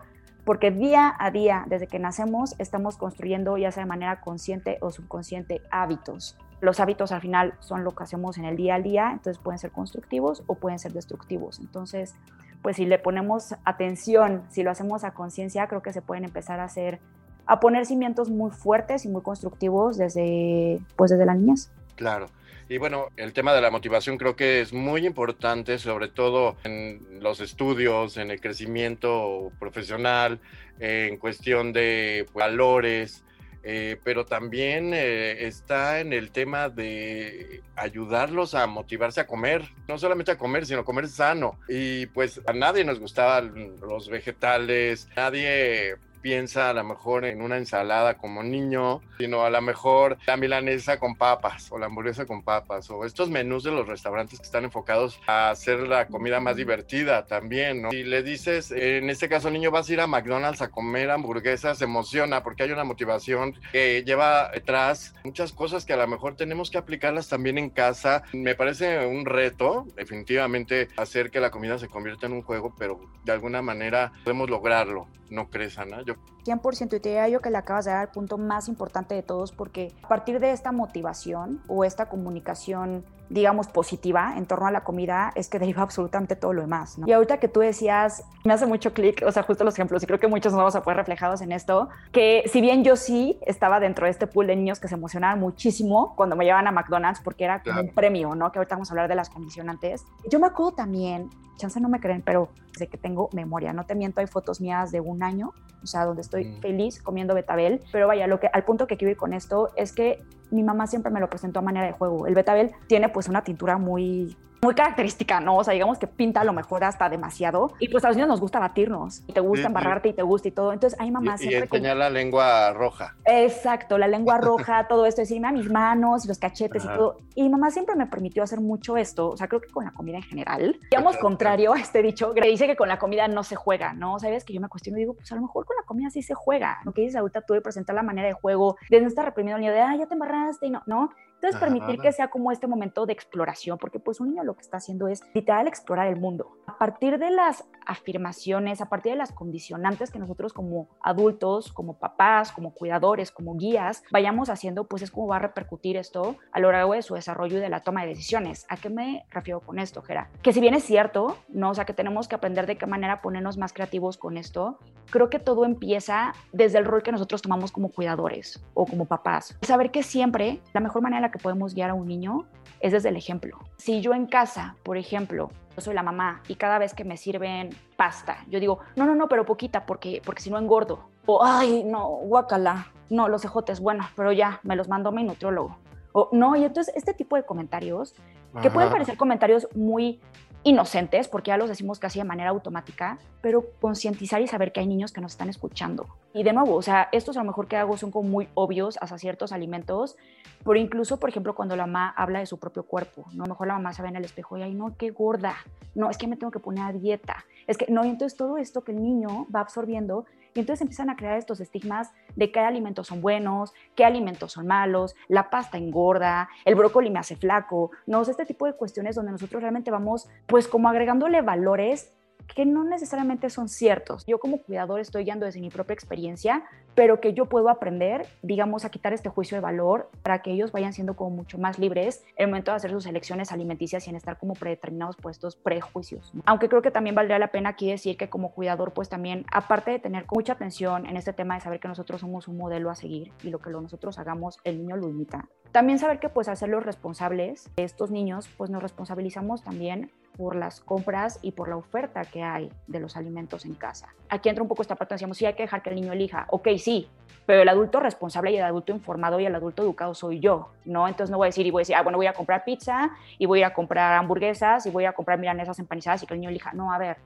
porque 0.49 0.71
día 0.71 1.15
a 1.19 1.29
día, 1.29 1.63
desde 1.67 1.85
que 1.85 1.99
nacemos, 1.99 2.55
estamos 2.57 2.97
construyendo, 2.97 3.55
ya 3.59 3.71
sea 3.71 3.83
de 3.83 3.89
manera 3.89 4.19
consciente 4.19 4.79
o 4.81 4.89
subconsciente, 4.89 5.61
hábitos. 5.69 6.39
Los 6.59 6.79
hábitos 6.79 7.11
al 7.11 7.21
final 7.21 7.53
son 7.59 7.83
lo 7.83 7.91
que 7.91 8.01
hacemos 8.01 8.39
en 8.39 8.45
el 8.45 8.55
día 8.57 8.73
al 8.73 8.81
día, 8.81 9.11
entonces 9.11 9.37
pueden 9.37 9.59
ser 9.59 9.69
constructivos 9.69 10.41
o 10.47 10.55
pueden 10.55 10.79
ser 10.79 10.91
destructivos. 10.91 11.59
Entonces, 11.59 12.15
pues 12.63 12.77
si 12.77 12.87
le 12.87 12.97
ponemos 12.97 13.53
atención, 13.63 14.41
si 14.49 14.63
lo 14.63 14.71
hacemos 14.71 15.03
a 15.03 15.11
conciencia, 15.11 15.67
creo 15.67 15.83
que 15.83 15.93
se 15.93 16.01
pueden 16.01 16.23
empezar 16.23 16.59
a 16.59 16.63
hacer, 16.63 16.99
a 17.45 17.59
poner 17.59 17.85
cimientos 17.85 18.31
muy 18.31 18.49
fuertes 18.49 19.05
y 19.05 19.07
muy 19.07 19.21
constructivos 19.21 19.99
desde, 19.99 20.79
pues 20.95 21.11
desde 21.11 21.27
la 21.27 21.35
niñez. 21.35 21.71
Claro. 21.95 22.25
Y 22.69 22.77
bueno, 22.77 23.09
el 23.17 23.33
tema 23.33 23.51
de 23.55 23.61
la 23.61 23.71
motivación 23.71 24.19
creo 24.19 24.35
que 24.35 24.61
es 24.61 24.73
muy 24.73 25.07
importante, 25.07 25.79
sobre 25.79 26.07
todo 26.07 26.55
en 26.63 27.17
los 27.19 27.39
estudios, 27.39 28.15
en 28.17 28.29
el 28.29 28.39
crecimiento 28.39 29.51
profesional, 29.59 30.39
en 30.79 31.17
cuestión 31.17 31.73
de 31.73 32.27
valores, 32.31 33.23
eh, 33.63 33.99
pero 34.03 34.23
también 34.23 34.91
eh, 34.93 35.47
está 35.47 35.99
en 35.99 36.13
el 36.13 36.29
tema 36.29 36.69
de 36.69 37.63
ayudarlos 37.75 38.53
a 38.53 38.67
motivarse 38.67 39.19
a 39.19 39.25
comer, 39.25 39.67
no 39.87 39.97
solamente 39.97 40.31
a 40.31 40.37
comer, 40.37 40.67
sino 40.67 40.85
comer 40.85 41.07
sano. 41.07 41.59
Y 41.67 42.05
pues 42.05 42.39
a 42.45 42.53
nadie 42.53 42.85
nos 42.85 42.99
gustaban 42.99 43.79
los 43.81 44.09
vegetales, 44.09 45.09
nadie 45.15 45.95
piensa 46.21 46.69
a 46.69 46.73
lo 46.73 46.83
mejor 46.83 47.25
en 47.25 47.41
una 47.41 47.57
ensalada 47.57 48.17
como 48.17 48.43
niño, 48.43 49.01
sino 49.17 49.43
a 49.43 49.49
lo 49.49 49.61
mejor 49.61 50.17
la 50.27 50.37
milanesa 50.37 50.99
con 50.99 51.15
papas 51.15 51.71
o 51.71 51.77
la 51.77 51.87
hamburguesa 51.87 52.25
con 52.25 52.43
papas 52.43 52.89
o 52.89 53.05
estos 53.05 53.29
menús 53.29 53.63
de 53.63 53.71
los 53.71 53.87
restaurantes 53.87 54.39
que 54.39 54.45
están 54.45 54.63
enfocados 54.63 55.19
a 55.27 55.49
hacer 55.49 55.87
la 55.87 56.07
comida 56.07 56.39
más 56.39 56.55
divertida 56.55 57.25
también, 57.25 57.81
¿no? 57.81 57.91
Si 57.91 58.03
le 58.03 58.23
dices, 58.23 58.71
en 58.71 59.09
este 59.09 59.29
caso, 59.29 59.49
niño, 59.49 59.71
vas 59.71 59.89
a 59.89 59.93
ir 59.93 60.01
a 60.01 60.07
McDonald's 60.07 60.61
a 60.61 60.69
comer 60.69 61.09
hamburguesas, 61.11 61.77
se 61.77 61.85
emociona 61.85 62.43
porque 62.43 62.63
hay 62.63 62.71
una 62.71 62.83
motivación 62.83 63.55
que 63.71 64.03
lleva 64.03 64.49
detrás 64.49 65.13
muchas 65.23 65.53
cosas 65.53 65.85
que 65.85 65.93
a 65.93 65.97
lo 65.97 66.07
mejor 66.07 66.35
tenemos 66.35 66.69
que 66.69 66.77
aplicarlas 66.77 67.29
también 67.29 67.57
en 67.57 67.69
casa. 67.69 68.23
Me 68.33 68.55
parece 68.55 69.05
un 69.05 69.25
reto, 69.25 69.87
definitivamente, 69.95 70.87
hacer 70.97 71.31
que 71.31 71.39
la 71.39 71.51
comida 71.51 71.77
se 71.77 71.87
convierta 71.87 72.27
en 72.27 72.33
un 72.33 72.41
juego, 72.41 72.73
pero 72.77 72.99
de 73.23 73.31
alguna 73.31 73.61
manera 73.61 74.11
podemos 74.23 74.49
lograrlo, 74.49 75.07
¿no 75.29 75.49
crees, 75.49 75.77
Ana? 75.77 76.03
different 76.09 76.38
100% 76.49 76.85
y 76.85 76.99
te 76.99 77.09
diría 77.09 77.27
yo 77.27 77.39
que 77.39 77.49
le 77.49 77.57
acabas 77.57 77.85
de 77.85 77.91
dar 77.91 78.07
el 78.07 78.09
punto 78.09 78.37
más 78.37 78.67
importante 78.67 79.15
de 79.15 79.23
todos 79.23 79.51
porque 79.51 79.93
a 80.03 80.07
partir 80.07 80.39
de 80.39 80.51
esta 80.51 80.71
motivación 80.71 81.61
o 81.67 81.83
esta 81.83 82.07
comunicación 82.09 83.03
digamos, 83.29 83.67
positiva 83.67 84.33
en 84.37 84.45
torno 84.45 84.65
a 84.67 84.71
la 84.71 84.83
comida 84.83 85.31
es 85.35 85.49
que 85.49 85.59
deriva 85.59 85.83
absolutamente 85.83 86.35
todo 86.35 86.53
lo 86.53 86.61
demás. 86.61 86.97
¿no? 86.97 87.07
Y 87.07 87.13
ahorita 87.13 87.37
que 87.37 87.47
tú 87.47 87.59
decías, 87.59 88.23
me 88.43 88.53
hace 88.53 88.65
mucho 88.65 88.93
clic, 88.93 89.23
o 89.25 89.31
sea, 89.31 89.43
justo 89.43 89.63
los 89.63 89.75
ejemplos, 89.75 90.03
y 90.03 90.07
creo 90.07 90.19
que 90.19 90.27
muchos 90.27 90.51
nos 90.51 90.57
vamos 90.57 90.75
a 90.75 90.81
poder 90.81 90.97
reflejados 90.97 91.41
en 91.41 91.51
esto, 91.51 91.89
que 92.11 92.43
si 92.51 92.59
bien 92.59 92.83
yo 92.83 92.95
sí 92.95 93.39
estaba 93.45 93.79
dentro 93.79 94.05
de 94.05 94.11
este 94.11 94.27
pool 94.27 94.47
de 94.47 94.55
niños 94.55 94.79
que 94.79 94.87
se 94.87 94.95
emocionaban 94.95 95.39
muchísimo 95.39 96.15
cuando 96.15 96.35
me 96.35 96.43
llevaban 96.43 96.67
a 96.67 96.71
McDonald's 96.71 97.21
porque 97.21 97.43
era 97.43 97.61
como 97.61 97.81
un 97.81 97.93
premio, 97.93 98.33
¿no? 98.35 98.51
Que 98.51 98.59
ahorita 98.59 98.75
vamos 98.75 98.89
a 98.89 98.93
hablar 98.93 99.07
de 99.07 99.15
las 99.15 99.29
condicionantes. 99.29 100.03
Yo 100.29 100.39
me 100.39 100.47
acuerdo 100.47 100.73
también, 100.73 101.29
chance 101.57 101.79
no 101.79 101.89
me 101.89 101.99
creen, 101.99 102.23
pero 102.23 102.49
desde 102.73 102.87
que 102.87 102.97
tengo 102.97 103.29
memoria, 103.33 103.73
no 103.73 103.85
te 103.85 103.93
miento, 103.93 104.21
hay 104.21 104.27
fotos 104.27 104.59
mías 104.61 104.91
de 104.91 105.01
un 105.01 105.21
año, 105.21 105.53
o 105.83 105.87
sea, 105.87 106.05
donde 106.05 106.21
estoy 106.21 106.38
mm. 106.45 106.61
feliz 106.61 107.01
comiendo 107.01 107.33
betabel, 107.33 107.81
pero 107.91 108.07
vaya, 108.07 108.27
lo 108.27 108.39
que, 108.39 108.47
al 108.51 108.63
punto 108.63 108.87
que 108.87 108.97
quiero 108.97 109.11
ir 109.11 109.17
con 109.17 109.33
esto 109.33 109.69
es 109.75 109.93
que 109.93 110.21
mi 110.51 110.63
mamá 110.63 110.87
siempre 110.87 111.11
me 111.11 111.19
lo 111.19 111.29
presentó 111.29 111.59
a 111.59 111.61
manera 111.61 111.85
de 111.85 111.93
juego. 111.93 112.27
El 112.27 112.35
betabel 112.35 112.71
tiene 112.87 113.09
pues 113.09 113.27
una 113.27 113.43
tintura 113.43 113.77
muy 113.77 114.35
muy 114.61 114.75
característica, 114.75 115.39
¿no? 115.39 115.57
O 115.57 115.63
sea, 115.63 115.73
digamos 115.73 115.97
que 115.97 116.07
pinta 116.07 116.41
a 116.41 116.43
lo 116.43 116.53
mejor 116.53 116.83
hasta 116.83 117.09
demasiado. 117.09 117.73
Y 117.79 117.89
pues 117.89 118.03
a 118.03 118.09
los 118.09 118.17
niños 118.17 118.29
nos 118.29 118.41
gusta 118.41 118.59
batirnos. 118.59 119.23
Y 119.27 119.33
te 119.33 119.39
gusta 119.39 119.67
embarrarte 119.67 120.09
y 120.09 120.13
te 120.13 120.21
gusta 120.21 120.49
y 120.49 120.51
todo. 120.51 120.73
Entonces, 120.73 120.99
hay 120.99 121.11
mamá 121.11 121.37
siempre. 121.37 121.59
Y 121.59 121.63
enseñar 121.63 121.97
la 121.97 122.09
lengua 122.09 122.73
roja. 122.73 123.15
Exacto, 123.25 123.97
la 123.97 124.07
lengua 124.07 124.37
roja, 124.41 124.87
todo 124.87 125.05
esto, 125.05 125.21
decirme 125.21 125.47
a 125.47 125.51
mis 125.51 125.69
manos, 125.69 126.25
los 126.25 126.37
cachetes 126.37 126.83
y 126.83 126.87
todo. 126.87 127.17
Y 127.35 127.47
mamá 127.49 127.71
siempre 127.71 127.95
me 127.95 128.07
permitió 128.07 128.43
hacer 128.43 128.59
mucho 128.59 128.97
esto. 128.97 129.29
O 129.29 129.37
sea, 129.37 129.47
creo 129.47 129.61
que 129.61 129.69
con 129.69 129.85
la 129.85 129.91
comida 129.91 130.17
en 130.17 130.23
general. 130.23 130.77
Digamos 130.91 131.17
contrario 131.17 131.73
a 131.73 131.79
este 131.79 132.01
dicho, 132.01 132.33
que 132.33 132.47
dice 132.47 132.67
que 132.67 132.75
con 132.75 132.89
la 132.89 132.99
comida 132.99 133.27
no 133.27 133.43
se 133.43 133.55
juega, 133.55 133.93
¿no? 133.93 134.19
Sabes 134.19 134.43
que 134.43 134.53
yo 134.53 134.61
me 134.61 134.67
cuestiono 134.67 134.97
y 134.97 135.01
digo, 135.01 135.13
pues 135.13 135.31
a 135.31 135.35
lo 135.35 135.41
mejor 135.41 135.65
con 135.65 135.75
la 135.77 135.83
comida 135.83 136.09
sí 136.09 136.21
se 136.21 136.33
juega. 136.33 136.79
Lo 136.83 136.91
que 136.91 137.01
dices 137.01 137.15
ahorita 137.15 137.41
tú 137.41 137.53
de 137.53 137.61
presentar 137.61 137.95
la 137.95 138.03
manera 138.03 138.27
de 138.27 138.33
juego, 138.33 138.77
de 138.89 139.01
no 139.01 139.07
estar 139.07 139.25
reprimido 139.25 139.55
el 139.55 139.61
niño 139.61 139.73
de, 139.73 139.81
ah, 139.81 139.95
ya 139.95 140.05
te 140.05 140.13
embarraste 140.13 140.67
y 140.67 140.69
no, 140.71 140.83
¿no? 140.85 141.09
Entonces, 141.41 141.59
permitir 141.59 142.01
que 142.01 142.11
sea 142.11 142.29
como 142.29 142.51
este 142.51 142.67
momento 142.67 143.05
de 143.05 143.13
exploración, 143.13 143.77
porque 143.77 143.97
pues 143.97 144.19
un 144.19 144.27
niño 144.29 144.43
lo 144.43 144.55
que 144.55 144.61
está 144.61 144.77
haciendo 144.77 145.07
es 145.07 145.21
literal 145.33 145.67
explorar 145.67 146.07
el 146.07 146.17
mundo. 146.17 146.57
A 146.67 146.77
partir 146.77 147.17
de 147.17 147.31
las 147.31 147.63
afirmaciones, 147.89 148.81
a 148.81 148.87
partir 148.87 149.13
de 149.13 149.17
las 149.17 149.31
condicionantes 149.31 150.11
que 150.11 150.19
nosotros 150.19 150.53
como 150.53 150.87
adultos, 151.01 151.73
como 151.73 151.97
papás, 151.97 152.51
como 152.51 152.71
cuidadores, 152.73 153.31
como 153.31 153.55
guías, 153.55 154.03
vayamos 154.11 154.49
haciendo, 154.49 154.85
pues 154.85 155.01
es 155.01 155.11
como 155.11 155.27
va 155.27 155.37
a 155.37 155.39
repercutir 155.39 155.97
esto 155.97 156.37
a 156.51 156.59
lo 156.59 156.71
largo 156.71 156.93
de 156.93 157.01
su 157.01 157.15
desarrollo 157.15 157.57
y 157.57 157.61
de 157.61 157.69
la 157.69 157.81
toma 157.81 158.01
de 158.01 158.09
decisiones. 158.09 158.65
¿A 158.69 158.77
qué 158.77 158.89
me 158.89 159.25
refiero 159.31 159.59
con 159.59 159.79
esto, 159.79 160.03
Gera? 160.03 160.29
Que 160.43 160.53
si 160.53 160.59
bien 160.59 160.75
es 160.75 160.83
cierto, 160.83 161.37
¿no? 161.49 161.71
O 161.71 161.73
sea, 161.73 161.85
que 161.85 161.93
tenemos 161.93 162.27
que 162.27 162.35
aprender 162.35 162.67
de 162.67 162.77
qué 162.77 162.85
manera 162.85 163.21
ponernos 163.21 163.57
más 163.57 163.73
creativos 163.73 164.17
con 164.17 164.37
esto, 164.37 164.77
creo 165.09 165.29
que 165.29 165.39
todo 165.39 165.65
empieza 165.65 166.33
desde 166.53 166.77
el 166.77 166.85
rol 166.85 167.01
que 167.01 167.11
nosotros 167.11 167.41
tomamos 167.41 167.71
como 167.71 167.89
cuidadores 167.89 168.63
o 168.75 168.85
como 168.85 169.05
papás. 169.05 169.57
Saber 169.63 169.89
que 169.89 170.03
siempre 170.03 170.61
la 170.73 170.81
mejor 170.81 171.01
manera 171.01 171.31
que 171.31 171.39
podemos 171.39 171.73
guiar 171.73 171.89
a 171.89 171.93
un 171.95 172.07
niño 172.07 172.45
es 172.79 172.91
desde 172.91 173.09
el 173.09 173.17
ejemplo. 173.17 173.57
Si 173.77 174.01
yo 174.01 174.13
en 174.13 174.25
casa, 174.25 174.75
por 174.83 174.97
ejemplo, 174.97 175.49
soy 175.81 175.93
la 175.93 176.03
mamá 176.03 176.41
y 176.47 176.55
cada 176.55 176.77
vez 176.77 176.93
que 176.93 177.03
me 177.03 177.17
sirven 177.17 177.69
pasta, 177.95 178.37
yo 178.49 178.59
digo, 178.59 178.79
no, 178.95 179.05
no, 179.05 179.15
no, 179.15 179.27
pero 179.27 179.45
poquita 179.45 179.85
porque, 179.85 180.21
porque 180.25 180.41
si 180.41 180.49
no 180.49 180.57
engordo. 180.57 181.09
O, 181.25 181.43
ay, 181.43 181.83
no, 181.83 182.07
guacala, 182.07 182.87
no, 183.09 183.27
los 183.27 183.45
ejotes, 183.45 183.79
bueno, 183.79 184.07
pero 184.15 184.31
ya, 184.31 184.59
me 184.63 184.75
los 184.75 184.87
mandó 184.87 185.11
mi 185.11 185.23
nutriólogo. 185.23 185.77
O, 186.11 186.29
no, 186.31 186.55
y 186.55 186.63
entonces 186.63 186.93
este 186.95 187.13
tipo 187.13 187.35
de 187.35 187.43
comentarios, 187.43 188.15
que 188.61 188.71
pueden 188.71 188.89
parecer 188.89 189.15
comentarios 189.15 189.67
muy 189.75 190.19
inocentes, 190.63 191.27
porque 191.27 191.49
ya 191.49 191.57
los 191.57 191.69
decimos 191.69 191.99
casi 191.99 192.19
de 192.19 192.25
manera 192.25 192.49
automática, 192.49 193.17
pero 193.41 193.65
concientizar 193.79 194.41
y 194.41 194.47
saber 194.47 194.71
que 194.71 194.81
hay 194.81 194.87
niños 194.87 195.11
que 195.11 195.21
nos 195.21 195.33
están 195.33 195.49
escuchando. 195.49 196.07
Y 196.33 196.43
de 196.43 196.53
nuevo, 196.53 196.75
o 196.75 196.81
sea, 196.81 197.07
estos 197.11 197.37
a 197.37 197.41
lo 197.41 197.45
mejor 197.45 197.67
que 197.67 197.77
hago 197.77 197.97
son 197.97 198.11
como 198.11 198.29
muy 198.29 198.49
obvios 198.55 198.97
hacia 199.01 199.17
ciertos 199.17 199.51
alimentos, 199.51 200.17
pero 200.63 200.75
incluso, 200.75 201.17
por 201.17 201.29
ejemplo, 201.29 201.55
cuando 201.55 201.75
la 201.75 201.85
mamá 201.85 202.13
habla 202.15 202.39
de 202.39 202.45
su 202.45 202.59
propio 202.59 202.83
cuerpo, 202.83 203.25
¿no? 203.33 203.43
A 203.43 203.47
lo 203.47 203.53
mejor 203.53 203.67
la 203.67 203.73
mamá 203.75 203.93
se 203.93 204.01
ve 204.01 204.09
en 204.09 204.17
el 204.17 204.25
espejo 204.25 204.57
y, 204.57 204.63
ay, 204.63 204.73
no, 204.73 204.95
qué 204.97 205.11
gorda, 205.11 205.55
no, 205.95 206.09
es 206.09 206.17
que 206.17 206.27
me 206.27 206.35
tengo 206.35 206.51
que 206.51 206.59
poner 206.59 206.83
a 206.83 206.91
dieta, 206.91 207.45
es 207.65 207.77
que, 207.77 207.85
no, 207.89 208.03
y 208.03 208.09
entonces 208.09 208.37
todo 208.37 208.57
esto 208.57 208.83
que 208.83 208.91
el 208.91 209.01
niño 209.01 209.47
va 209.53 209.61
absorbiendo 209.61 210.25
y 210.53 210.59
entonces 210.59 210.81
empiezan 210.81 211.09
a 211.09 211.15
crear 211.15 211.37
estos 211.37 211.59
estigmas 211.59 212.11
de 212.35 212.51
qué 212.51 212.59
alimentos 212.59 213.07
son 213.07 213.21
buenos, 213.21 213.73
qué 213.95 214.05
alimentos 214.05 214.53
son 214.53 214.67
malos, 214.67 215.15
la 215.27 215.49
pasta 215.49 215.77
engorda, 215.77 216.49
el 216.65 216.75
brócoli 216.75 217.09
me 217.09 217.19
hace 217.19 217.35
flaco, 217.35 217.91
no, 218.05 218.21
este 218.21 218.45
tipo 218.45 218.65
de 218.65 218.73
cuestiones 218.73 219.15
donde 219.15 219.31
nosotros 219.31 219.61
realmente 219.61 219.91
vamos 219.91 220.27
pues 220.45 220.67
como 220.67 220.89
agregándole 220.89 221.41
valores 221.41 222.13
que 222.55 222.65
no 222.65 222.83
necesariamente 222.83 223.49
son 223.49 223.69
ciertos. 223.69 224.25
Yo 224.25 224.39
como 224.39 224.61
cuidador 224.61 224.99
estoy 224.99 225.23
guiando 225.23 225.45
desde 225.45 225.61
mi 225.61 225.69
propia 225.69 225.93
experiencia, 225.93 226.63
pero 226.95 227.21
que 227.21 227.33
yo 227.33 227.45
puedo 227.45 227.69
aprender, 227.69 228.27
digamos, 228.41 228.85
a 228.85 228.89
quitar 228.89 229.13
este 229.13 229.29
juicio 229.29 229.55
de 229.55 229.61
valor 229.61 230.09
para 230.23 230.41
que 230.41 230.51
ellos 230.51 230.71
vayan 230.71 230.93
siendo 230.93 231.15
como 231.15 231.29
mucho 231.29 231.57
más 231.57 231.79
libres 231.79 232.23
en 232.35 232.45
el 232.45 232.47
momento 232.47 232.71
de 232.71 232.77
hacer 232.77 232.91
sus 232.91 233.05
elecciones 233.05 233.51
alimenticias 233.51 234.03
sin 234.03 234.15
estar 234.15 234.37
como 234.37 234.53
predeterminados 234.53 235.15
por 235.15 235.31
estos 235.31 235.55
prejuicios. 235.55 236.33
Aunque 236.45 236.67
creo 236.67 236.81
que 236.81 236.91
también 236.91 237.15
valdría 237.15 237.39
la 237.39 237.49
pena 237.49 237.69
aquí 237.69 237.89
decir 237.89 238.17
que 238.17 238.29
como 238.29 238.51
cuidador, 238.51 238.91
pues 238.91 239.09
también, 239.09 239.45
aparte 239.51 239.91
de 239.91 239.99
tener 239.99 240.25
mucha 240.31 240.53
atención 240.53 241.05
en 241.05 241.15
este 241.15 241.33
tema 241.33 241.55
de 241.55 241.61
saber 241.61 241.79
que 241.79 241.87
nosotros 241.87 242.21
somos 242.21 242.47
un 242.47 242.57
modelo 242.57 242.89
a 242.89 242.95
seguir 242.95 243.31
y 243.43 243.49
lo 243.49 243.59
que 243.59 243.69
nosotros 243.69 244.19
hagamos, 244.19 244.57
el 244.63 244.79
niño 244.79 244.97
lo 244.97 245.07
imita. 245.07 245.47
También 245.71 245.99
saber 245.99 246.19
que 246.19 246.29
pues 246.29 246.47
hacerlos 246.47 246.83
responsables 246.83 247.69
de 247.75 247.83
estos 247.83 248.09
niños, 248.09 248.49
pues 248.57 248.69
nos 248.71 248.81
responsabilizamos 248.81 249.63
también 249.63 250.11
por 250.37 250.55
las 250.55 250.81
compras 250.81 251.39
y 251.41 251.51
por 251.51 251.69
la 251.69 251.77
oferta 251.77 252.21
que 252.23 252.43
hay 252.43 252.71
de 252.87 252.99
los 252.99 253.17
alimentos 253.17 253.65
en 253.65 253.75
casa. 253.75 254.13
Aquí 254.29 254.49
entra 254.49 254.61
un 254.61 254.67
poco 254.69 254.81
esta 254.81 254.95
parte, 254.95 255.15
decíamos, 255.15 255.37
sí 255.37 255.45
hay 255.45 255.53
que 255.53 255.63
dejar 255.63 255.81
que 255.81 255.89
el 255.89 255.95
niño 255.95 256.13
elija, 256.13 256.47
ok, 256.49 256.69
sí, 256.77 257.09
pero 257.45 257.63
el 257.63 257.69
adulto 257.69 257.99
responsable 257.99 258.51
y 258.51 258.57
el 258.57 258.63
adulto 258.63 258.91
informado 258.91 259.39
y 259.39 259.45
el 259.45 259.55
adulto 259.55 259.81
educado 259.81 260.13
soy 260.13 260.39
yo, 260.39 260.69
¿no? 260.85 261.07
Entonces 261.07 261.31
no 261.31 261.37
voy 261.37 261.45
a 261.45 261.49
decir 261.49 261.65
y 261.65 261.71
voy 261.71 261.81
a 261.81 261.81
decir, 261.81 261.95
ah, 261.95 262.03
bueno, 262.03 262.17
voy 262.17 262.27
a 262.27 262.33
comprar 262.33 262.63
pizza 262.63 263.09
y 263.37 263.47
voy 263.47 263.63
a 263.63 263.73
comprar 263.73 264.13
hamburguesas 264.13 264.85
y 264.85 264.91
voy 264.91 265.05
a 265.05 265.13
comprar 265.13 265.39
milanesas 265.39 265.79
empanizadas 265.79 266.21
y 266.21 266.27
que 266.27 266.35
el 266.35 266.41
niño 266.41 266.49
elija. 266.51 266.73
No, 266.73 266.93
a 266.93 266.99
ver, 266.99 267.17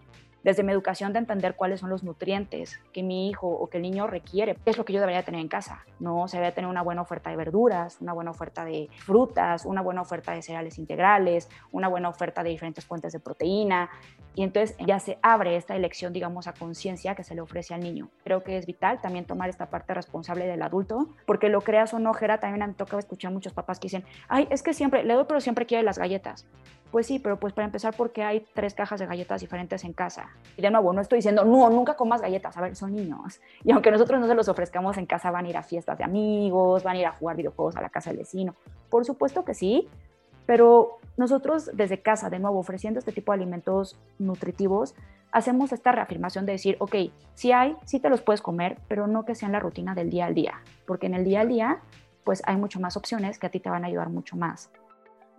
desde 0.44 0.64
mi 0.64 0.72
educación 0.72 1.14
de 1.14 1.20
entender 1.20 1.56
cuáles 1.56 1.80
son 1.80 1.90
los 1.90 2.04
nutrientes 2.04 2.80
que 2.92 3.02
mi 3.02 3.30
hijo 3.30 3.48
o 3.48 3.70
que 3.70 3.78
el 3.78 3.84
niño 3.84 4.08
requiere, 4.08 4.58
es 4.66 4.78
lo 4.78 4.86
que 4.86 4.94
yo 4.94 5.00
debería 5.00 5.24
tener 5.24 5.42
en 5.42 5.48
casa, 5.48 5.84
¿no? 6.00 6.28
Se 6.28 6.38
debería 6.38 6.54
tener 6.54 6.70
una 6.70 6.82
buena 6.82 7.02
oferta 7.02 7.30
de 7.30 7.36
verduras, 7.36 7.98
una 8.02 8.14
buena 8.14 8.32
oferta 8.32 8.66
de 8.66 8.90
frutas, 8.98 9.66
una 9.66 9.82
buena 9.82 10.02
oferta 10.02 10.34
de 10.34 10.42
cereales 10.42 10.78
integrales, 10.78 11.50
una 11.72 11.88
buena 11.88 12.10
oferta 12.10 12.44
de 12.44 12.50
diferentes 12.50 12.86
fuentes 12.86 13.14
de 13.14 13.20
proteína. 13.20 13.90
Y 14.36 14.44
entonces 14.44 14.76
ya 14.86 15.00
se 15.00 15.18
abre 15.22 15.56
esta 15.56 15.76
elección, 15.76 16.14
digamos, 16.14 16.48
a 16.48 16.54
conciencia 16.54 17.16
que 17.16 17.24
se 17.24 17.36
le 17.36 17.42
ofrece 17.42 17.74
al 17.74 17.82
niño. 17.82 18.10
Creo 18.24 18.44
que 18.44 18.58
es 18.58 18.66
vital 18.66 19.00
también 19.02 19.26
tomar 19.26 19.50
esta 19.50 19.68
parte 19.68 19.94
responsable 19.94 20.48
del 20.48 20.62
adulto, 20.62 21.08
porque 21.26 21.50
lo 21.50 21.62
creas 21.62 21.94
o 21.94 22.00
no, 22.00 22.14
Gera, 22.14 22.40
también 22.40 22.68
me 22.68 22.74
toca 22.74 22.98
escuchar 22.98 23.32
muchos 23.32 23.54
papás 23.54 23.80
que 23.80 23.86
dicen, 23.86 24.04
ay, 24.28 24.48
es 24.50 24.64
que 24.64 24.74
siempre, 24.74 25.04
le 25.04 25.14
doy, 25.14 25.26
pero 25.28 25.40
siempre 25.42 25.66
quiere 25.66 25.84
las 25.84 25.98
galletas. 25.98 26.48
Pues 26.94 27.08
sí, 27.08 27.18
pero 27.18 27.40
pues 27.40 27.54
para 27.54 27.66
empezar, 27.66 27.96
porque 27.98 28.22
hay 28.22 28.46
tres 28.54 28.76
cajas 28.76 29.00
de 29.00 29.08
galletas 29.08 29.42
diferentes 29.42 29.84
en 29.84 29.94
casa. 29.94 30.30
Y 30.56 30.62
de 30.62 30.70
nuevo, 30.70 30.94
no 30.94 31.02
estoy 31.02 31.18
diciendo, 31.18 31.44
no, 31.44 31.68
nunca 31.72 31.96
comas 31.96 32.22
galletas. 32.22 32.56
A 32.56 32.62
ver, 32.62 32.76
son 32.76 32.96
niños. 32.96 33.42
Y 33.64 33.72
aunque 33.72 33.90
nosotros 33.90 34.22
no 34.22 34.28
se 34.28 34.36
los 34.36 34.48
ofrezcamos 34.48 34.98
en 34.98 35.08
casa, 35.08 35.32
van 35.32 35.48
a 35.48 35.50
ir 35.50 35.58
a 35.58 35.64
fiestas 35.64 35.98
de 35.98 36.04
amigos, 36.04 36.84
van 36.84 36.98
a 36.98 37.00
ir 37.00 37.06
a 37.08 37.12
jugar 37.14 37.36
videojuegos 37.36 37.76
a 37.78 37.82
la 37.82 37.90
casa 37.90 38.12
del 38.12 38.20
vecino. 38.20 38.54
Por 38.92 39.06
supuesto 39.06 39.44
que 39.44 39.56
sí, 39.56 39.90
pero 40.46 41.00
nosotros 41.18 41.70
desde 41.74 42.02
casa, 42.02 42.30
de 42.30 42.40
nuevo, 42.40 42.60
ofreciendo 42.60 43.00
este 43.00 43.12
tipo 43.12 43.32
de 43.32 43.38
alimentos 43.38 43.98
nutritivos, 44.20 44.96
hacemos 45.32 45.72
esta 45.72 45.92
reafirmación 45.92 46.46
de 46.46 46.54
decir, 46.54 46.78
ok, 46.80 46.96
si 47.34 47.52
hay, 47.52 47.76
sí 47.86 48.00
te 48.00 48.10
los 48.10 48.22
puedes 48.22 48.42
comer, 48.42 48.78
pero 48.88 49.08
no 49.08 49.26
que 49.26 49.36
sean 49.36 49.52
la 49.52 49.60
rutina 49.60 49.96
del 49.96 50.10
día 50.10 50.26
al 50.26 50.34
día, 50.34 50.62
porque 50.86 51.08
en 51.08 51.14
el 51.14 51.24
día 51.24 51.42
al 51.42 51.50
día, 51.50 51.82
pues 52.24 52.42
hay 52.46 52.56
mucho 52.56 52.80
más 52.80 52.98
opciones 52.98 53.38
que 53.38 53.48
a 53.48 53.50
ti 53.50 53.60
te 53.60 53.70
van 53.70 53.84
a 53.84 53.88
ayudar 53.88 54.10
mucho 54.10 54.36
más. 54.36 54.72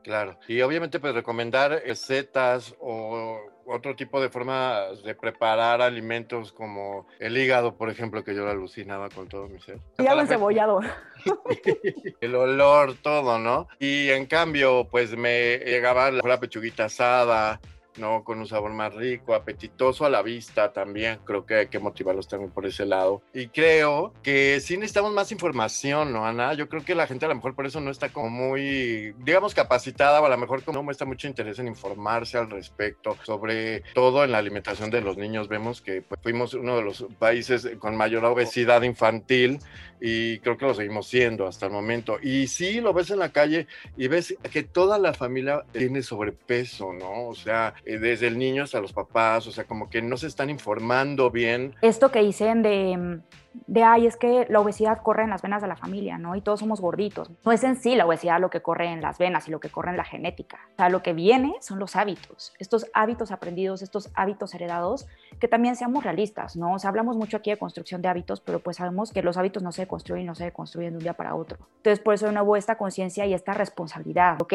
Claro, 0.02 0.38
y 0.48 0.60
obviamente 0.60 1.00
pues 1.00 1.14
recomendar 1.14 1.70
recetas 1.70 2.74
o 2.78 3.38
otro 3.66 3.96
tipo 3.96 4.20
de 4.20 4.28
formas 4.28 5.02
de 5.02 5.14
preparar 5.14 5.82
alimentos 5.82 6.52
como 6.52 7.06
el 7.18 7.36
hígado, 7.36 7.76
por 7.76 7.90
ejemplo, 7.90 8.24
que 8.24 8.34
yo 8.34 8.44
lo 8.44 8.50
alucinaba 8.50 9.08
con 9.08 9.28
todo 9.28 9.48
mi 9.48 9.60
ser. 9.60 9.78
Hígado 9.98 10.20
encebollado. 10.20 10.80
el 12.20 12.34
olor, 12.34 12.94
todo, 13.02 13.38
¿no? 13.38 13.68
Y 13.78 14.10
en 14.10 14.26
cambio, 14.26 14.88
pues 14.90 15.16
me 15.16 15.58
llegaba 15.58 16.10
la 16.10 16.40
pechuguita 16.40 16.86
asada, 16.86 17.60
¿no? 17.98 18.24
Con 18.24 18.38
un 18.38 18.46
sabor 18.46 18.72
más 18.72 18.94
rico, 18.94 19.34
apetitoso 19.34 20.04
a 20.04 20.10
la 20.10 20.22
vista 20.22 20.72
también. 20.72 21.18
Creo 21.24 21.46
que 21.46 21.54
hay 21.54 21.66
que 21.68 21.78
motivarlos 21.78 22.28
también 22.28 22.50
por 22.50 22.66
ese 22.66 22.86
lado. 22.86 23.22
Y 23.32 23.48
creo 23.48 24.12
que 24.22 24.60
sí 24.60 24.76
necesitamos 24.76 25.12
más 25.12 25.32
información, 25.32 26.12
¿no, 26.12 26.26
Ana? 26.26 26.54
Yo 26.54 26.68
creo 26.68 26.84
que 26.84 26.94
la 26.94 27.06
gente 27.06 27.24
a 27.24 27.28
lo 27.28 27.34
mejor 27.34 27.54
por 27.54 27.66
eso 27.66 27.80
no 27.80 27.90
está 27.90 28.08
como 28.10 28.30
muy, 28.30 29.14
digamos, 29.24 29.54
capacitada 29.54 30.20
o 30.20 30.26
a 30.26 30.28
lo 30.28 30.38
mejor 30.38 30.62
como 30.62 30.78
no 30.78 30.82
muestra 30.82 31.06
mucho 31.06 31.28
interés 31.28 31.58
en 31.58 31.68
informarse 31.68 32.36
al 32.36 32.50
respecto 32.50 33.04
sobre 33.22 33.82
todo 33.94 34.24
en 34.24 34.32
la 34.32 34.38
alimentación 34.38 34.90
de 34.90 35.00
los 35.00 35.16
niños. 35.16 35.48
Vemos 35.48 35.80
que 35.80 36.02
pues, 36.02 36.20
fuimos 36.22 36.54
uno 36.54 36.76
de 36.76 36.82
los 36.82 37.06
países 37.18 37.68
con 37.78 37.96
mayor 37.96 38.24
obesidad 38.24 38.82
infantil 38.82 39.60
y 40.00 40.38
creo 40.40 40.56
que 40.56 40.66
lo 40.66 40.74
seguimos 40.74 41.06
siendo 41.06 41.46
hasta 41.46 41.66
el 41.66 41.72
momento. 41.72 42.18
Y 42.22 42.46
sí, 42.48 42.80
lo 42.80 42.92
ves 42.92 43.10
en 43.10 43.18
la 43.18 43.32
calle 43.32 43.66
y 43.96 44.08
ves 44.08 44.34
que 44.50 44.62
toda 44.62 44.98
la 44.98 45.14
familia 45.14 45.64
tiene 45.72 46.02
sobrepeso, 46.02 46.92
¿no? 46.92 47.28
O 47.28 47.34
sea, 47.34 47.74
desde 47.84 48.26
el 48.26 48.38
niño 48.38 48.64
hasta 48.64 48.80
los 48.80 48.92
papás, 48.92 49.46
o 49.46 49.52
sea, 49.52 49.64
como 49.64 49.88
que 49.88 50.02
no 50.02 50.16
se 50.16 50.26
están 50.26 50.50
informando 50.50 51.30
bien. 51.30 51.74
Esto 51.82 52.10
que 52.10 52.20
dicen 52.20 52.62
de 52.62 52.96
mm, 52.96 53.22
de, 53.66 53.82
ay, 53.82 54.06
es 54.06 54.16
que 54.16 54.46
la 54.50 54.60
obesidad 54.60 55.02
corre 55.02 55.22
en 55.22 55.30
las 55.30 55.42
venas 55.42 55.62
de 55.62 55.68
la 55.68 55.76
familia, 55.76 56.18
¿no? 56.18 56.34
Y 56.34 56.40
todos 56.40 56.60
somos 56.60 56.80
gorditos. 56.80 57.30
No 57.44 57.52
es 57.52 57.62
en 57.64 57.76
sí 57.76 57.94
la 57.94 58.06
obesidad 58.06 58.40
lo 58.40 58.50
que 58.50 58.62
corre 58.62 58.90
en 58.90 59.00
las 59.00 59.18
venas 59.18 59.48
y 59.48 59.50
lo 59.50 59.60
que 59.60 59.70
corre 59.70 59.90
en 59.90 59.96
la 59.96 60.04
genética. 60.04 60.58
O 60.74 60.76
sea, 60.76 60.88
lo 60.88 61.02
que 61.02 61.12
viene 61.12 61.54
son 61.60 61.78
los 61.78 61.96
hábitos, 61.96 62.52
estos 62.58 62.86
hábitos 62.92 63.30
aprendidos, 63.30 63.82
estos 63.82 64.10
hábitos 64.14 64.54
heredados, 64.54 65.06
que 65.40 65.48
también 65.48 65.76
seamos 65.76 66.04
realistas, 66.04 66.56
¿no? 66.56 66.74
O 66.74 66.78
sea, 66.78 66.90
hablamos 66.90 67.16
mucho 67.16 67.36
aquí 67.36 67.50
de 67.50 67.56
construcción 67.56 68.02
de 68.02 68.08
hábitos, 68.08 68.40
pero 68.40 68.58
pues 68.60 68.76
sabemos 68.76 69.12
que 69.12 69.22
los 69.22 69.36
hábitos 69.36 69.62
no 69.62 69.72
se 69.72 69.86
construyen, 69.86 70.26
no 70.26 70.34
se 70.34 70.52
construyen 70.52 70.92
de 70.92 70.98
un 70.98 71.02
día 71.02 71.14
para 71.14 71.34
otro. 71.34 71.58
Entonces, 71.76 72.00
por 72.00 72.14
eso 72.14 72.26
de 72.26 72.32
nuevo 72.32 72.56
esta 72.56 72.76
conciencia 72.76 73.26
y 73.26 73.34
esta 73.34 73.54
responsabilidad. 73.54 74.40
Ok, 74.42 74.52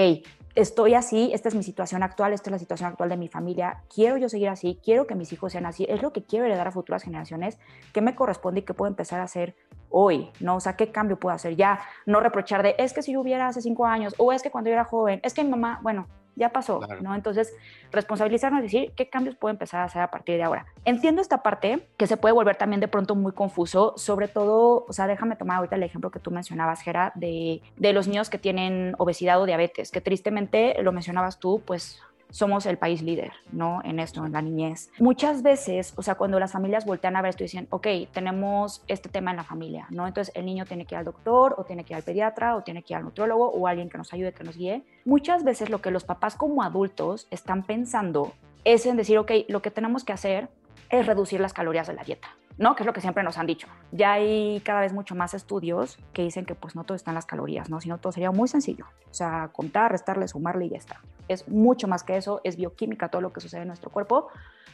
estoy 0.55 0.93
así, 0.93 1.31
esta 1.33 1.49
es 1.49 1.55
mi 1.55 1.63
situación 1.63 2.03
actual, 2.03 2.33
esta 2.33 2.49
es 2.49 2.51
la 2.51 2.59
situación 2.59 2.89
actual 2.89 3.09
de 3.09 3.17
mi 3.17 3.27
familia, 3.27 3.83
quiero 3.93 4.17
yo 4.17 4.29
seguir 4.29 4.49
así, 4.49 4.79
quiero 4.83 5.07
que 5.07 5.15
mis 5.15 5.31
hijos 5.31 5.53
sean 5.53 5.65
así, 5.65 5.85
es 5.89 6.01
lo 6.01 6.11
que 6.11 6.23
quiero 6.23 6.45
heredar 6.45 6.67
a 6.67 6.71
futuras 6.71 7.03
generaciones, 7.03 7.59
que 7.93 8.01
me 8.01 8.15
corresponde 8.15 8.61
y 8.61 8.63
que 8.63 8.73
puedo 8.73 8.88
empezar 8.89 9.19
a 9.19 9.23
hacer 9.23 9.55
hoy, 9.89 10.29
¿no? 10.39 10.55
O 10.55 10.59
sea, 10.59 10.75
¿qué 10.75 10.91
cambio 10.91 11.17
puedo 11.17 11.35
hacer? 11.35 11.55
Ya 11.55 11.79
no 12.05 12.19
reprochar 12.19 12.63
de, 12.63 12.75
es 12.77 12.93
que 12.93 13.01
si 13.01 13.13
yo 13.13 13.21
hubiera 13.21 13.47
hace 13.47 13.61
cinco 13.61 13.85
años, 13.85 14.13
o 14.17 14.31
es 14.31 14.41
que 14.41 14.51
cuando 14.51 14.69
yo 14.69 14.73
era 14.73 14.85
joven, 14.85 15.19
es 15.23 15.33
que 15.33 15.43
mi 15.43 15.49
mamá, 15.49 15.79
bueno, 15.81 16.07
ya 16.39 16.49
pasó, 16.49 16.79
¿no? 17.01 17.15
Entonces, 17.15 17.53
responsabilizarnos 17.91 18.61
y 18.61 18.63
decir 18.63 18.93
qué 18.95 19.09
cambios 19.09 19.35
puedo 19.35 19.51
empezar 19.51 19.81
a 19.81 19.83
hacer 19.83 20.01
a 20.01 20.09
partir 20.09 20.37
de 20.37 20.43
ahora. 20.43 20.65
Entiendo 20.85 21.21
esta 21.21 21.43
parte 21.43 21.87
que 21.97 22.07
se 22.07 22.15
puede 22.15 22.33
volver 22.33 22.55
también 22.55 22.79
de 22.79 22.87
pronto 22.87 23.13
muy 23.13 23.33
confuso, 23.33 23.93
sobre 23.97 24.29
todo, 24.29 24.85
o 24.87 24.93
sea, 24.93 25.05
déjame 25.05 25.35
tomar 25.35 25.57
ahorita 25.57 25.75
el 25.75 25.83
ejemplo 25.83 26.11
que 26.11 26.19
tú 26.19 26.31
mencionabas, 26.31 26.81
Gera, 26.81 27.11
de, 27.15 27.61
de 27.75 27.93
los 27.93 28.07
niños 28.07 28.29
que 28.29 28.37
tienen 28.37 28.95
obesidad 28.97 29.41
o 29.41 29.45
diabetes, 29.45 29.91
que 29.91 29.99
tristemente 29.99 30.81
lo 30.81 30.93
mencionabas 30.93 31.39
tú, 31.39 31.61
pues 31.65 32.01
somos 32.29 32.65
el 32.65 32.77
país 32.77 33.01
líder, 33.01 33.33
¿no? 33.51 33.81
En 33.83 33.99
esto, 33.99 34.25
en 34.25 34.31
la 34.31 34.41
niñez. 34.41 34.91
Muchas 34.99 35.41
veces, 35.41 35.93
o 35.95 36.03
sea, 36.03 36.15
cuando 36.15 36.39
las 36.39 36.51
familias 36.51 36.85
voltean 36.85 37.15
a 37.15 37.21
ver 37.21 37.29
esto 37.29 37.43
y 37.43 37.45
dicen, 37.45 37.67
ok, 37.69 37.87
tenemos 38.11 38.83
este 38.87 39.09
tema 39.09 39.31
en 39.31 39.37
la 39.37 39.43
familia, 39.43 39.87
¿no? 39.89 40.07
Entonces 40.07 40.33
el 40.35 40.45
niño 40.45 40.65
tiene 40.65 40.85
que 40.85 40.95
ir 40.95 40.99
al 40.99 41.05
doctor, 41.05 41.55
o 41.57 41.63
tiene 41.63 41.83
que 41.83 41.93
ir 41.93 41.97
al 41.97 42.03
pediatra, 42.03 42.55
o 42.55 42.61
tiene 42.61 42.83
que 42.83 42.93
ir 42.93 42.97
al 42.97 43.03
nutriólogo, 43.03 43.49
o 43.49 43.67
alguien 43.67 43.89
que 43.89 43.97
nos 43.97 44.13
ayude, 44.13 44.31
que 44.31 44.43
nos 44.43 44.57
guíe. 44.57 44.83
Muchas 45.05 45.43
veces 45.43 45.69
lo 45.69 45.81
que 45.81 45.91
los 45.91 46.03
papás 46.03 46.35
como 46.35 46.63
adultos 46.63 47.27
están 47.31 47.63
pensando 47.63 48.33
es 48.63 48.85
en 48.85 48.97
decir, 48.97 49.17
ok, 49.17 49.31
lo 49.47 49.61
que 49.61 49.71
tenemos 49.71 50.03
que 50.03 50.13
hacer 50.13 50.49
es 50.89 51.05
reducir 51.05 51.39
las 51.39 51.53
calorías 51.53 51.87
de 51.87 51.93
la 51.93 52.03
dieta. 52.03 52.29
¿No? 52.59 52.75
Que 52.75 52.83
es 52.83 52.87
lo 52.87 52.93
que 52.93 53.01
siempre 53.01 53.23
nos 53.23 53.37
han 53.37 53.47
dicho. 53.47 53.67
Ya 53.93 54.11
hay 54.11 54.61
cada 54.65 54.81
vez 54.81 54.91
mucho 54.93 55.15
más 55.15 55.33
estudios 55.33 55.97
que 56.11 56.23
dicen 56.23 56.45
que 56.45 56.55
pues 56.55 56.75
no 56.75 56.83
todo 56.83 56.95
está 56.95 57.11
en 57.11 57.15
las 57.15 57.25
calorías, 57.25 57.69
¿no? 57.69 57.79
Sino 57.79 57.97
todo 57.97 58.11
sería 58.11 58.31
muy 58.31 58.49
sencillo. 58.49 58.85
O 59.09 59.13
sea, 59.13 59.49
contar, 59.53 59.91
restarle, 59.91 60.27
sumarle 60.27 60.65
y 60.65 60.69
ya 60.69 60.77
está. 60.77 61.01
Es 61.29 61.47
mucho 61.47 61.87
más 61.87 62.03
que 62.03 62.17
eso, 62.17 62.41
es 62.43 62.57
bioquímica 62.57 63.07
todo 63.07 63.21
lo 63.21 63.31
que 63.31 63.39
sucede 63.39 63.61
en 63.61 63.69
nuestro 63.69 63.89
cuerpo. 63.89 64.27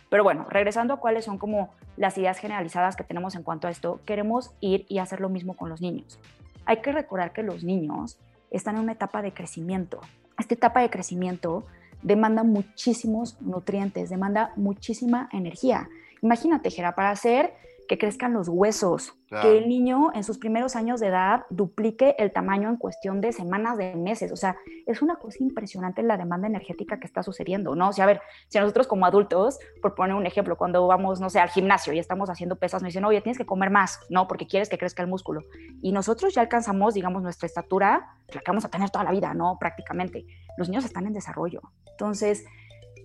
Pero 0.09 0.23
bueno, 0.23 0.47
regresando 0.49 0.95
a 0.95 0.97
cuáles 0.99 1.25
son 1.25 1.37
como 1.37 1.75
las 1.95 2.17
ideas 2.17 2.39
generalizadas 2.39 2.95
que 2.95 3.03
tenemos 3.03 3.35
en 3.35 3.43
cuanto 3.43 3.67
a 3.67 3.71
esto, 3.71 3.99
queremos 4.05 4.51
ir 4.61 4.87
y 4.89 4.97
hacer 4.97 5.21
lo 5.21 5.29
mismo 5.29 5.55
con 5.55 5.69
los 5.69 5.79
niños. 5.79 6.19
Hay 6.65 6.77
que 6.77 6.91
recordar 6.91 7.33
que 7.33 7.43
los 7.43 7.63
niños 7.63 8.17
están 8.49 8.77
en 8.77 8.81
una 8.81 8.93
etapa 8.93 9.21
de 9.21 9.31
crecimiento. 9.31 10.01
Esta 10.39 10.55
etapa 10.55 10.81
de 10.81 10.89
crecimiento 10.89 11.65
demanda 12.01 12.43
muchísimos 12.43 13.39
nutrientes, 13.41 14.09
demanda 14.09 14.53
muchísima 14.55 15.29
energía. 15.31 15.87
Imagínate, 16.21 16.71
Gera, 16.71 16.95
para 16.95 17.11
hacer 17.11 17.53
que 17.87 17.97
crezcan 17.97 18.33
los 18.33 18.47
huesos, 18.49 19.15
que 19.41 19.57
el 19.57 19.67
niño 19.67 20.11
en 20.13 20.23
sus 20.23 20.37
primeros 20.37 20.75
años 20.75 20.99
de 20.99 21.07
edad 21.07 21.45
duplique 21.49 22.15
el 22.17 22.31
tamaño 22.31 22.69
en 22.69 22.77
cuestión 22.77 23.21
de 23.21 23.33
semanas, 23.33 23.77
de 23.77 23.95
meses. 23.95 24.31
O 24.31 24.35
sea, 24.35 24.55
es 24.85 25.01
una 25.01 25.15
cosa 25.15 25.37
impresionante 25.39 26.03
la 26.03 26.17
demanda 26.17 26.47
energética 26.47 26.99
que 26.99 27.07
está 27.07 27.21
sucediendo, 27.21 27.75
¿no? 27.75 27.89
O 27.89 27.93
sea, 27.93 28.05
a 28.05 28.07
ver, 28.07 28.21
si 28.47 28.59
nosotros 28.59 28.87
como 28.87 29.05
adultos, 29.05 29.59
por 29.81 29.95
poner 29.95 30.15
un 30.15 30.25
ejemplo, 30.25 30.57
cuando 30.57 30.87
vamos, 30.87 31.19
no 31.19 31.29
sé, 31.29 31.39
al 31.39 31.49
gimnasio 31.49 31.91
y 31.93 31.99
estamos 31.99 32.29
haciendo 32.29 32.55
pesas, 32.55 32.81
nos 32.81 32.89
dicen, 32.89 33.03
oye, 33.05 33.21
tienes 33.21 33.37
que 33.37 33.45
comer 33.45 33.69
más, 33.69 33.99
¿no? 34.09 34.27
Porque 34.27 34.47
quieres 34.47 34.69
que 34.69 34.77
crezca 34.77 35.03
el 35.03 35.09
músculo. 35.09 35.41
Y 35.81 35.91
nosotros 35.91 36.33
ya 36.33 36.41
alcanzamos, 36.41 36.93
digamos, 36.93 37.21
nuestra 37.21 37.45
estatura, 37.45 38.15
la 38.33 38.41
que 38.41 38.51
vamos 38.51 38.65
a 38.65 38.69
tener 38.69 38.89
toda 38.89 39.03
la 39.03 39.11
vida, 39.11 39.33
¿no? 39.33 39.57
Prácticamente. 39.59 40.25
Los 40.57 40.69
niños 40.69 40.85
están 40.85 41.07
en 41.07 41.13
desarrollo. 41.13 41.61
Entonces, 41.91 42.45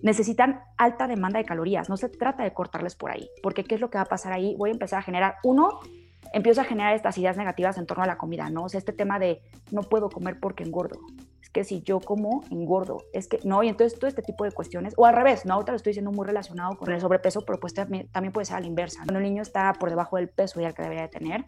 necesitan 0.01 0.61
alta 0.77 1.07
demanda 1.07 1.39
de 1.39 1.45
calorías. 1.45 1.89
No 1.89 1.97
se 1.97 2.09
trata 2.09 2.43
de 2.43 2.53
cortarles 2.53 2.95
por 2.95 3.11
ahí, 3.11 3.29
porque 3.41 3.63
¿qué 3.63 3.75
es 3.75 3.81
lo 3.81 3.89
que 3.89 3.97
va 3.97 4.03
a 4.03 4.07
pasar 4.07 4.33
ahí? 4.33 4.55
Voy 4.57 4.69
a 4.69 4.73
empezar 4.73 4.99
a 4.99 5.01
generar, 5.01 5.35
uno, 5.43 5.79
empiezo 6.33 6.61
a 6.61 6.63
generar 6.63 6.95
estas 6.95 7.17
ideas 7.17 7.37
negativas 7.37 7.77
en 7.77 7.85
torno 7.85 8.03
a 8.03 8.07
la 8.07 8.17
comida, 8.17 8.49
¿no? 8.49 8.63
O 8.63 8.69
sea, 8.69 8.77
este 8.77 8.93
tema 8.93 9.19
de 9.19 9.41
no 9.71 9.83
puedo 9.83 10.09
comer 10.09 10.39
porque 10.39 10.63
engordo. 10.63 10.99
Es 11.41 11.49
que 11.49 11.63
si 11.63 11.81
yo 11.81 11.99
como, 11.99 12.43
engordo. 12.49 13.03
Es 13.13 13.27
que, 13.27 13.39
no, 13.43 13.63
y 13.63 13.69
entonces 13.69 13.99
todo 13.99 14.07
este 14.07 14.21
tipo 14.21 14.43
de 14.43 14.51
cuestiones, 14.51 14.93
o 14.97 15.05
al 15.05 15.15
revés, 15.15 15.45
¿no? 15.45 15.55
Ahorita 15.55 15.71
lo 15.71 15.75
estoy 15.75 15.91
diciendo 15.91 16.11
muy 16.11 16.25
relacionado 16.25 16.77
con 16.77 16.91
el 16.91 17.01
sobrepeso, 17.01 17.41
pero 17.45 17.59
pues 17.59 17.73
también, 17.73 18.07
puede 18.31 18.45
ser 18.45 18.57
a 18.57 18.59
la 18.59 18.67
inversa. 18.67 18.99
Cuando 18.99 19.19
el 19.19 19.23
niño 19.23 19.41
está 19.41 19.73
por 19.73 19.89
debajo 19.89 20.17
del 20.17 20.29
peso 20.29 20.61
ya 20.61 20.73
que 20.73 20.81
debería 20.81 21.03
de 21.03 21.09
tener, 21.09 21.45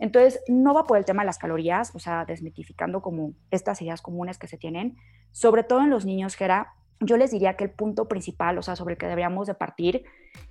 entonces, 0.00 0.40
no 0.46 0.74
va 0.74 0.84
por 0.84 0.96
el 0.96 1.04
tema 1.04 1.22
de 1.22 1.26
las 1.26 1.38
calorías, 1.38 1.92
o 1.94 1.98
sea, 1.98 2.24
desmitificando 2.24 3.02
como 3.02 3.32
estas 3.50 3.82
ideas 3.82 4.00
comunes 4.00 4.38
que 4.38 4.46
se 4.46 4.56
tienen, 4.56 4.96
sobre 5.32 5.64
todo 5.64 5.80
en 5.80 5.90
los 5.90 6.04
niños, 6.04 6.36
que 6.36 6.44
era 6.44 6.74
yo 7.00 7.16
les 7.16 7.30
diría 7.30 7.54
que 7.54 7.64
el 7.64 7.70
punto 7.70 8.08
principal, 8.08 8.58
o 8.58 8.62
sea, 8.62 8.76
sobre 8.76 8.94
el 8.94 8.98
que 8.98 9.06
deberíamos 9.06 9.46
de 9.46 9.54
partir, 9.54 10.04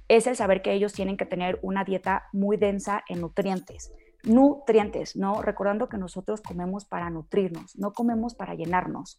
es 0.07 0.27
el 0.27 0.35
saber 0.35 0.61
que 0.61 0.73
ellos 0.73 0.93
tienen 0.93 1.17
que 1.17 1.25
tener 1.25 1.59
una 1.61 1.83
dieta 1.83 2.27
muy 2.31 2.57
densa 2.57 3.03
en 3.07 3.21
nutrientes. 3.21 3.93
Nutrientes, 4.23 5.15
¿no? 5.15 5.41
Recordando 5.41 5.89
que 5.89 5.97
nosotros 5.97 6.41
comemos 6.41 6.85
para 6.85 7.09
nutrirnos, 7.09 7.77
no 7.77 7.91
comemos 7.91 8.35
para 8.35 8.55
llenarnos. 8.55 9.17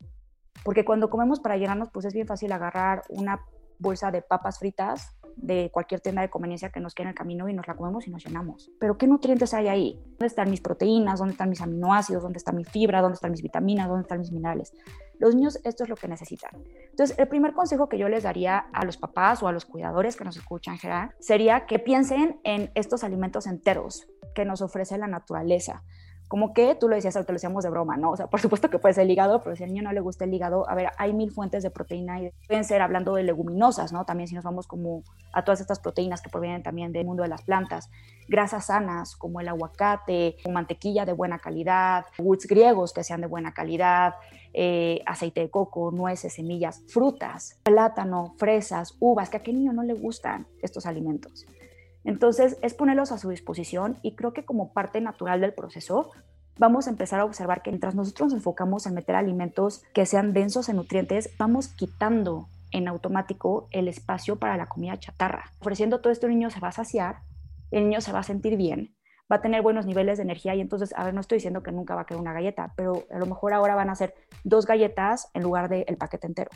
Porque 0.65 0.85
cuando 0.85 1.11
comemos 1.11 1.41
para 1.41 1.57
llenarnos, 1.57 1.91
pues 1.91 2.07
es 2.07 2.15
bien 2.15 2.27
fácil 2.27 2.53
agarrar 2.53 3.03
una 3.09 3.41
bolsa 3.79 4.11
de 4.11 4.23
papas 4.23 4.59
fritas 4.59 5.15
de 5.37 5.71
cualquier 5.73 6.01
tienda 6.01 6.23
de 6.23 6.31
conveniencia 6.31 6.71
que 6.71 6.81
nos 6.81 6.95
quede 6.95 7.05
en 7.05 7.09
el 7.11 7.15
camino 7.15 7.49
y 7.49 7.55
nos 7.55 7.69
la 7.69 7.77
comemos 7.77 8.09
y 8.09 8.11
nos 8.11 8.25
llenamos. 8.25 8.73
Pero 8.81 8.99
¿qué 8.99 9.07
nutrientes 9.07 9.55
hay 9.55 9.69
ahí? 9.69 10.01
¿Dónde 10.11 10.27
están 10.27 10.51
mis 10.51 10.61
proteínas? 10.61 11.21
¿Dónde 11.21 11.33
están 11.33 11.49
mis 11.49 11.61
aminoácidos? 11.61 12.23
¿Dónde 12.23 12.39
está 12.39 12.51
mi 12.51 12.65
fibra? 12.65 13.01
¿Dónde 13.01 13.15
están 13.15 13.31
mis 13.31 13.43
vitaminas? 13.43 13.89
¿Dónde 13.89 14.03
están 14.03 14.19
mis 14.19 14.33
minerales? 14.33 14.73
Los 15.19 15.35
niños 15.35 15.59
esto 15.65 15.85
es 15.85 15.91
lo 15.91 15.97
que 15.97 16.09
necesitan. 16.09 16.51
Entonces, 16.91 17.19
el 17.19 17.29
primer 17.29 17.53
consejo 17.53 17.89
que 17.89 17.99
yo 17.99 18.09
les 18.09 18.23
daría 18.23 18.59
a 18.73 18.85
los 18.85 18.97
papás 18.97 19.43
o 19.43 19.49
a 19.49 19.53
los 19.53 19.65
cuidadores 19.65 20.17
que 20.17 20.25
nos 20.25 20.37
escuchan, 20.37 20.79
Gerard, 20.79 21.11
sería 21.19 21.67
que 21.67 21.79
piensen 21.79 22.41
en 22.45 22.71
estos 22.75 23.05
alimentos 23.05 23.47
enteros 23.47 24.09
que 24.35 24.45
nos 24.45 24.63
ofrece 24.63 24.99
la 24.99 25.07
naturaleza 25.07 25.83
como 26.29 26.53
que 26.53 26.75
tú 26.75 26.89
lo 26.89 26.95
decías, 26.95 27.17
ahorita 27.17 27.33
lo 27.33 27.37
decíamos 27.37 27.65
de 27.65 27.71
broma, 27.71 27.97
¿no? 27.97 28.11
O 28.11 28.17
sea, 28.17 28.27
por 28.27 28.41
supuesto 28.41 28.69
que 28.69 28.79
puede 28.79 28.95
ser 28.95 29.05
el 29.05 29.11
hígado, 29.11 29.43
pero 29.43 29.57
si 29.57 29.65
al 29.65 29.71
niño 29.71 29.83
no 29.83 29.93
le 29.93 30.01
gusta 30.01 30.25
el 30.25 30.35
hígado, 30.35 30.69
a 30.69 30.75
ver, 30.75 30.91
hay 30.99 31.15
mil 31.15 31.31
fuentes 31.31 31.63
de 31.63 31.71
proteína 31.71 32.21
y 32.23 32.31
pueden 32.47 32.65
ser 32.65 32.83
hablando 32.83 33.15
de 33.15 33.23
leguminosas, 33.23 33.93
¿no? 33.93 34.05
También 34.05 34.29
si 34.29 34.35
nos 34.35 34.45
vamos 34.45 34.67
como 34.67 35.03
a 35.33 35.45
todas 35.45 35.61
estas 35.61 35.81
proteínas 35.81 36.21
que 36.21 36.29
provienen 36.29 36.63
también 36.63 36.93
del 36.93 37.07
mundo 37.07 37.23
de 37.23 37.31
las 37.31 37.43
plantas, 37.43 37.91
grasas 38.29 38.67
sanas 38.67 39.17
como 39.17 39.41
el 39.41 39.49
aguacate, 39.49 40.37
mantequilla 40.51 41.07
de 41.07 41.15
buena 41.15 41.39
calidad, 41.39 42.05
woods 42.19 42.47
griegos 42.47 42.93
que 42.93 43.03
sean 43.03 43.23
de 43.23 43.27
buena 43.27 43.55
calidad, 43.55 44.15
eh, 44.53 45.03
aceite 45.07 45.41
de 45.41 45.51
coco, 45.51 45.91
nueces, 45.93 46.35
semillas, 46.35 46.83
frutas, 46.89 47.59
plátano, 47.63 48.35
fresas, 48.37 48.97
uvas, 49.01 49.31
que 49.31 49.39
a 49.39 49.43
qué 49.43 49.53
niño 49.53 49.73
no 49.73 49.83
le 49.83 49.95
gustan 49.95 50.47
estos 50.61 50.85
alimentos. 50.85 51.47
Entonces, 52.09 52.57
es 52.63 52.73
ponerlos 52.73 53.13
a 53.13 53.19
su 53.19 53.29
disposición 53.29 53.99
y 54.01 54.13
creo 54.13 54.33
que 54.33 54.47
como 54.47 54.73
parte 54.73 54.99
natural 54.99 55.43
del 55.43 55.53
proceso, 55.53 56.11
vamos 56.59 56.87
a 56.87 56.91
empezar 56.91 57.21
a 57.21 57.27
observar 57.27 57.61
que 57.61 57.71
mientras 57.71 57.95
nosotros 57.95 58.29
nos 58.29 58.39
enfocamos 58.39 58.87
en 58.87 58.95
meter 58.95 59.15
alimentos 59.15 59.83
que 59.93 60.07
sean 60.07 60.33
densos 60.33 60.71
en 60.71 60.77
nutrientes, 60.77 61.29
vamos 61.39 61.69
quitando 61.69 62.49
en 62.71 62.89
automático 62.89 63.69
el 63.73 63.89
espacio 63.89 64.37
para 64.37 64.57
la 64.57 64.71
comida 64.71 64.99
chatarra. 64.99 65.53
Ofreciendo 65.61 66.01
todo 66.01 66.11
esto, 66.11 66.27
el 66.27 66.33
niño 66.33 66.49
se 66.49 66.61
va 66.61 66.69
a 66.69 66.73
saciar, 66.73 67.17
el 67.71 67.85
niño 67.85 68.01
se 68.01 68.11
va 68.11 68.21
a 68.21 68.23
sentir 68.23 68.57
bien, 68.57 68.97
va 69.31 69.37
a 69.37 69.43
tener 69.43 69.61
buenos 69.61 69.85
niveles 69.85 70.17
de 70.17 70.25
energía 70.25 70.55
y 70.55 70.63
entonces, 70.63 70.95
a 70.97 71.05
ver, 71.05 71.13
no 71.13 71.21
estoy 71.21 71.37
diciendo 71.37 71.63
que 71.63 71.73
nunca 71.73 71.95
va 71.95 72.01
a 72.01 72.07
querer 72.07 72.23
una 72.23 72.33
galleta, 72.33 72.73
pero 72.75 73.05
a 73.11 73.19
lo 73.19 73.27
mejor 73.27 73.53
ahora 73.53 73.75
van 73.75 73.91
a 73.91 73.95
ser 73.95 74.15
dos 74.45 74.65
galletas 74.65 75.29
en 75.35 75.43
lugar 75.43 75.69
del 75.69 75.99
paquete 75.99 76.27
entero. 76.27 76.51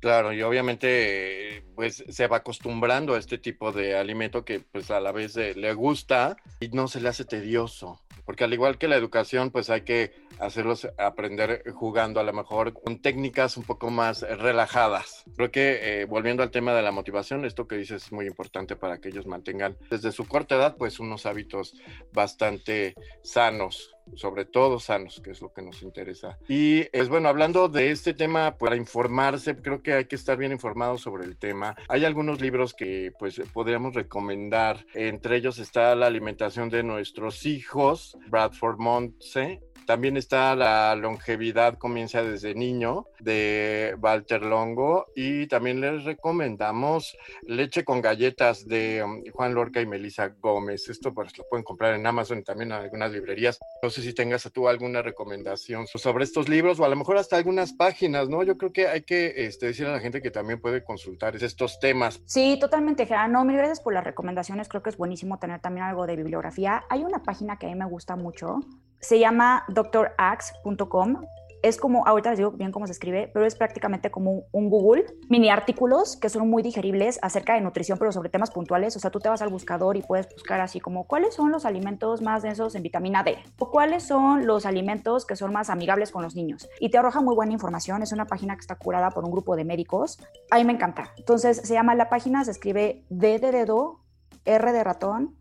Claro, 0.00 0.32
y 0.32 0.42
obviamente 0.42 1.64
pues 1.74 2.04
se 2.08 2.26
va 2.26 2.38
acostumbrando 2.38 3.14
a 3.14 3.18
este 3.18 3.38
tipo 3.38 3.72
de 3.72 3.96
alimento 3.96 4.44
que 4.44 4.60
pues 4.60 4.90
a 4.90 5.00
la 5.00 5.12
vez 5.12 5.36
le 5.36 5.72
gusta 5.72 6.36
y 6.60 6.68
no 6.68 6.86
se 6.86 7.00
le 7.00 7.08
hace 7.08 7.24
tedioso, 7.24 8.02
porque 8.24 8.44
al 8.44 8.52
igual 8.52 8.78
que 8.78 8.88
la 8.88 8.96
educación 8.96 9.50
pues 9.50 9.70
hay 9.70 9.82
que 9.82 10.12
hacerlos 10.38 10.86
aprender 10.98 11.64
jugando 11.72 12.20
a 12.20 12.24
lo 12.24 12.32
mejor 12.34 12.74
con 12.74 13.00
técnicas 13.00 13.56
un 13.56 13.64
poco 13.64 13.90
más 13.90 14.20
relajadas. 14.20 15.24
Creo 15.34 15.50
que 15.50 16.02
eh, 16.02 16.04
volviendo 16.04 16.42
al 16.42 16.50
tema 16.50 16.74
de 16.74 16.82
la 16.82 16.92
motivación, 16.92 17.44
esto 17.44 17.66
que 17.66 17.76
dices 17.76 18.04
es 18.04 18.12
muy 18.12 18.26
importante 18.26 18.76
para 18.76 19.00
que 19.00 19.08
ellos 19.08 19.26
mantengan 19.26 19.76
desde 19.90 20.12
su 20.12 20.26
corta 20.26 20.56
edad 20.56 20.76
pues 20.76 21.00
unos 21.00 21.24
hábitos 21.24 21.74
bastante 22.12 22.94
sanos 23.22 23.95
sobre 24.14 24.44
todo 24.44 24.78
sanos, 24.78 25.20
que 25.20 25.30
es 25.30 25.40
lo 25.40 25.52
que 25.52 25.62
nos 25.62 25.82
interesa. 25.82 26.38
Y 26.48 26.86
es 26.92 27.08
bueno, 27.08 27.28
hablando 27.28 27.68
de 27.68 27.90
este 27.90 28.14
tema, 28.14 28.56
para 28.56 28.76
informarse, 28.76 29.56
creo 29.56 29.82
que 29.82 29.92
hay 29.92 30.04
que 30.06 30.16
estar 30.16 30.36
bien 30.36 30.52
informados 30.52 31.02
sobre 31.02 31.24
el 31.24 31.36
tema. 31.36 31.76
Hay 31.88 32.04
algunos 32.04 32.40
libros 32.40 32.74
que 32.74 33.12
pues 33.18 33.40
podríamos 33.52 33.94
recomendar. 33.94 34.84
Entre 34.94 35.36
ellos 35.36 35.58
está 35.58 35.94
La 35.94 36.06
alimentación 36.06 36.68
de 36.68 36.82
nuestros 36.82 37.46
hijos, 37.46 38.16
Bradford 38.28 38.78
Montse, 38.78 39.60
también 39.86 40.16
está 40.16 40.54
La 40.54 40.94
longevidad 40.96 41.78
comienza 41.78 42.22
desde 42.22 42.54
niño 42.54 43.06
de 43.20 43.96
Walter 44.00 44.42
Longo 44.42 45.06
y 45.14 45.46
también 45.46 45.80
les 45.80 46.04
recomendamos 46.04 47.16
Leche 47.46 47.84
con 47.84 48.02
galletas 48.02 48.66
de 48.66 49.02
um, 49.02 49.22
Juan 49.32 49.54
Lorca 49.54 49.80
y 49.80 49.86
Melissa 49.86 50.28
Gómez. 50.28 50.88
Esto 50.88 51.14
pues 51.14 51.36
lo 51.38 51.44
pueden 51.48 51.64
comprar 51.64 51.94
en 51.94 52.06
Amazon 52.06 52.38
y 52.38 52.42
también 52.42 52.72
en 52.72 52.78
algunas 52.78 53.12
librerías. 53.12 53.58
No 53.82 53.90
sé 53.90 54.02
si 54.02 54.12
tengas 54.12 54.50
tú 54.52 54.68
alguna 54.68 55.02
recomendación 55.02 55.86
sobre 55.86 56.24
estos 56.24 56.48
libros 56.48 56.80
o 56.80 56.84
a 56.84 56.88
lo 56.88 56.96
mejor 56.96 57.16
hasta 57.16 57.36
algunas 57.36 57.72
páginas, 57.72 58.28
¿no? 58.28 58.42
Yo 58.42 58.58
creo 58.58 58.72
que 58.72 58.88
hay 58.88 59.02
que 59.02 59.46
este, 59.46 59.66
decir 59.66 59.86
a 59.86 59.92
la 59.92 60.00
gente 60.00 60.20
que 60.20 60.30
también 60.30 60.60
puede 60.60 60.82
consultar 60.84 61.36
estos 61.36 61.78
temas. 61.78 62.20
Sí, 62.26 62.58
totalmente, 62.60 63.08
No, 63.28 63.44
mil 63.44 63.56
gracias 63.56 63.80
por 63.80 63.94
las 63.94 64.04
recomendaciones. 64.04 64.68
Creo 64.68 64.82
que 64.82 64.90
es 64.90 64.96
buenísimo 64.96 65.38
tener 65.38 65.60
también 65.60 65.86
algo 65.86 66.06
de 66.06 66.16
bibliografía. 66.16 66.84
Hay 66.88 67.04
una 67.04 67.22
página 67.22 67.58
que 67.58 67.66
a 67.66 67.68
mí 67.68 67.74
me 67.74 67.86
gusta 67.86 68.16
mucho 68.16 68.60
se 69.00 69.18
llama 69.18 69.64
doctorax.com. 69.68 71.22
Es 71.62 71.78
como, 71.78 72.06
ahorita 72.06 72.30
les 72.30 72.38
digo 72.38 72.52
bien 72.52 72.70
cómo 72.70 72.86
se 72.86 72.92
escribe, 72.92 73.28
pero 73.32 73.44
es 73.44 73.56
prácticamente 73.56 74.10
como 74.10 74.44
un 74.52 74.70
Google, 74.70 75.06
mini 75.28 75.48
artículos 75.48 76.16
que 76.16 76.28
son 76.28 76.48
muy 76.48 76.62
digeribles 76.62 77.18
acerca 77.22 77.54
de 77.54 77.60
nutrición, 77.60 77.98
pero 77.98 78.12
sobre 78.12 78.28
temas 78.28 78.50
puntuales. 78.52 78.94
O 78.94 79.00
sea, 79.00 79.10
tú 79.10 79.18
te 79.18 79.28
vas 79.28 79.42
al 79.42 79.48
buscador 79.48 79.96
y 79.96 80.02
puedes 80.02 80.28
buscar 80.32 80.60
así 80.60 80.78
como 80.78 81.08
cuáles 81.08 81.34
son 81.34 81.50
los 81.50 81.64
alimentos 81.64 82.22
más 82.22 82.42
densos 82.42 82.74
en 82.76 82.82
vitamina 82.82 83.24
D 83.24 83.38
o 83.58 83.70
cuáles 83.70 84.04
son 84.04 84.46
los 84.46 84.64
alimentos 84.64 85.26
que 85.26 85.34
son 85.34 85.52
más 85.52 85.70
amigables 85.70 86.12
con 86.12 86.22
los 86.22 86.36
niños. 86.36 86.68
Y 86.78 86.90
te 86.90 86.98
arroja 86.98 87.20
muy 87.20 87.34
buena 87.34 87.52
información. 87.52 88.02
Es 88.02 88.12
una 88.12 88.26
página 88.26 88.54
que 88.54 88.60
está 88.60 88.76
curada 88.76 89.10
por 89.10 89.24
un 89.24 89.32
grupo 89.32 89.56
de 89.56 89.64
médicos. 89.64 90.20
A 90.50 90.58
mí 90.58 90.64
me 90.64 90.74
encanta. 90.74 91.14
Entonces, 91.16 91.56
se 91.64 91.74
llama 91.74 91.94
la 91.96 92.08
página, 92.08 92.44
se 92.44 92.52
escribe 92.52 93.04
D 93.08 93.40
de 93.40 93.50
dedo, 93.50 94.00
R 94.44 94.72
de 94.72 94.84
ratón, 94.84 95.36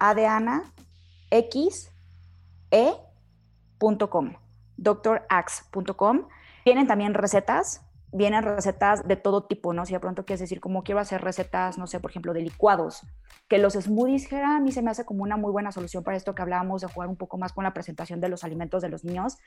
A 0.00 0.14
de 0.14 0.26
Ana, 0.26 0.64
X, 1.30 1.92
e.com, 2.70 4.34
doctorax.com. 4.76 6.28
Vienen 6.64 6.86
también 6.86 7.14
recetas, 7.14 7.82
vienen 8.12 8.42
recetas 8.42 9.06
de 9.06 9.16
todo 9.16 9.44
tipo, 9.44 9.72
¿no? 9.72 9.86
Si 9.86 9.92
de 9.92 10.00
pronto 10.00 10.24
quieres 10.24 10.40
decir, 10.40 10.60
como 10.60 10.82
quiero 10.82 11.00
hacer 11.00 11.22
recetas, 11.22 11.78
no 11.78 11.86
sé, 11.86 12.00
por 12.00 12.10
ejemplo, 12.10 12.32
de 12.32 12.42
licuados, 12.42 13.06
que 13.48 13.58
los 13.58 13.74
smoothies, 13.74 14.32
a 14.32 14.60
mí 14.60 14.72
se 14.72 14.82
me 14.82 14.90
hace 14.90 15.04
como 15.04 15.22
una 15.22 15.36
muy 15.36 15.52
buena 15.52 15.72
solución 15.72 16.04
para 16.04 16.16
esto 16.16 16.34
que 16.34 16.42
hablábamos 16.42 16.82
de 16.82 16.88
jugar 16.88 17.08
un 17.08 17.16
poco 17.16 17.38
más 17.38 17.52
con 17.52 17.64
la 17.64 17.72
presentación 17.72 18.20
de 18.20 18.28
los 18.28 18.44
alimentos 18.44 18.82
de 18.82 18.88
los 18.88 19.04
niños, 19.04 19.38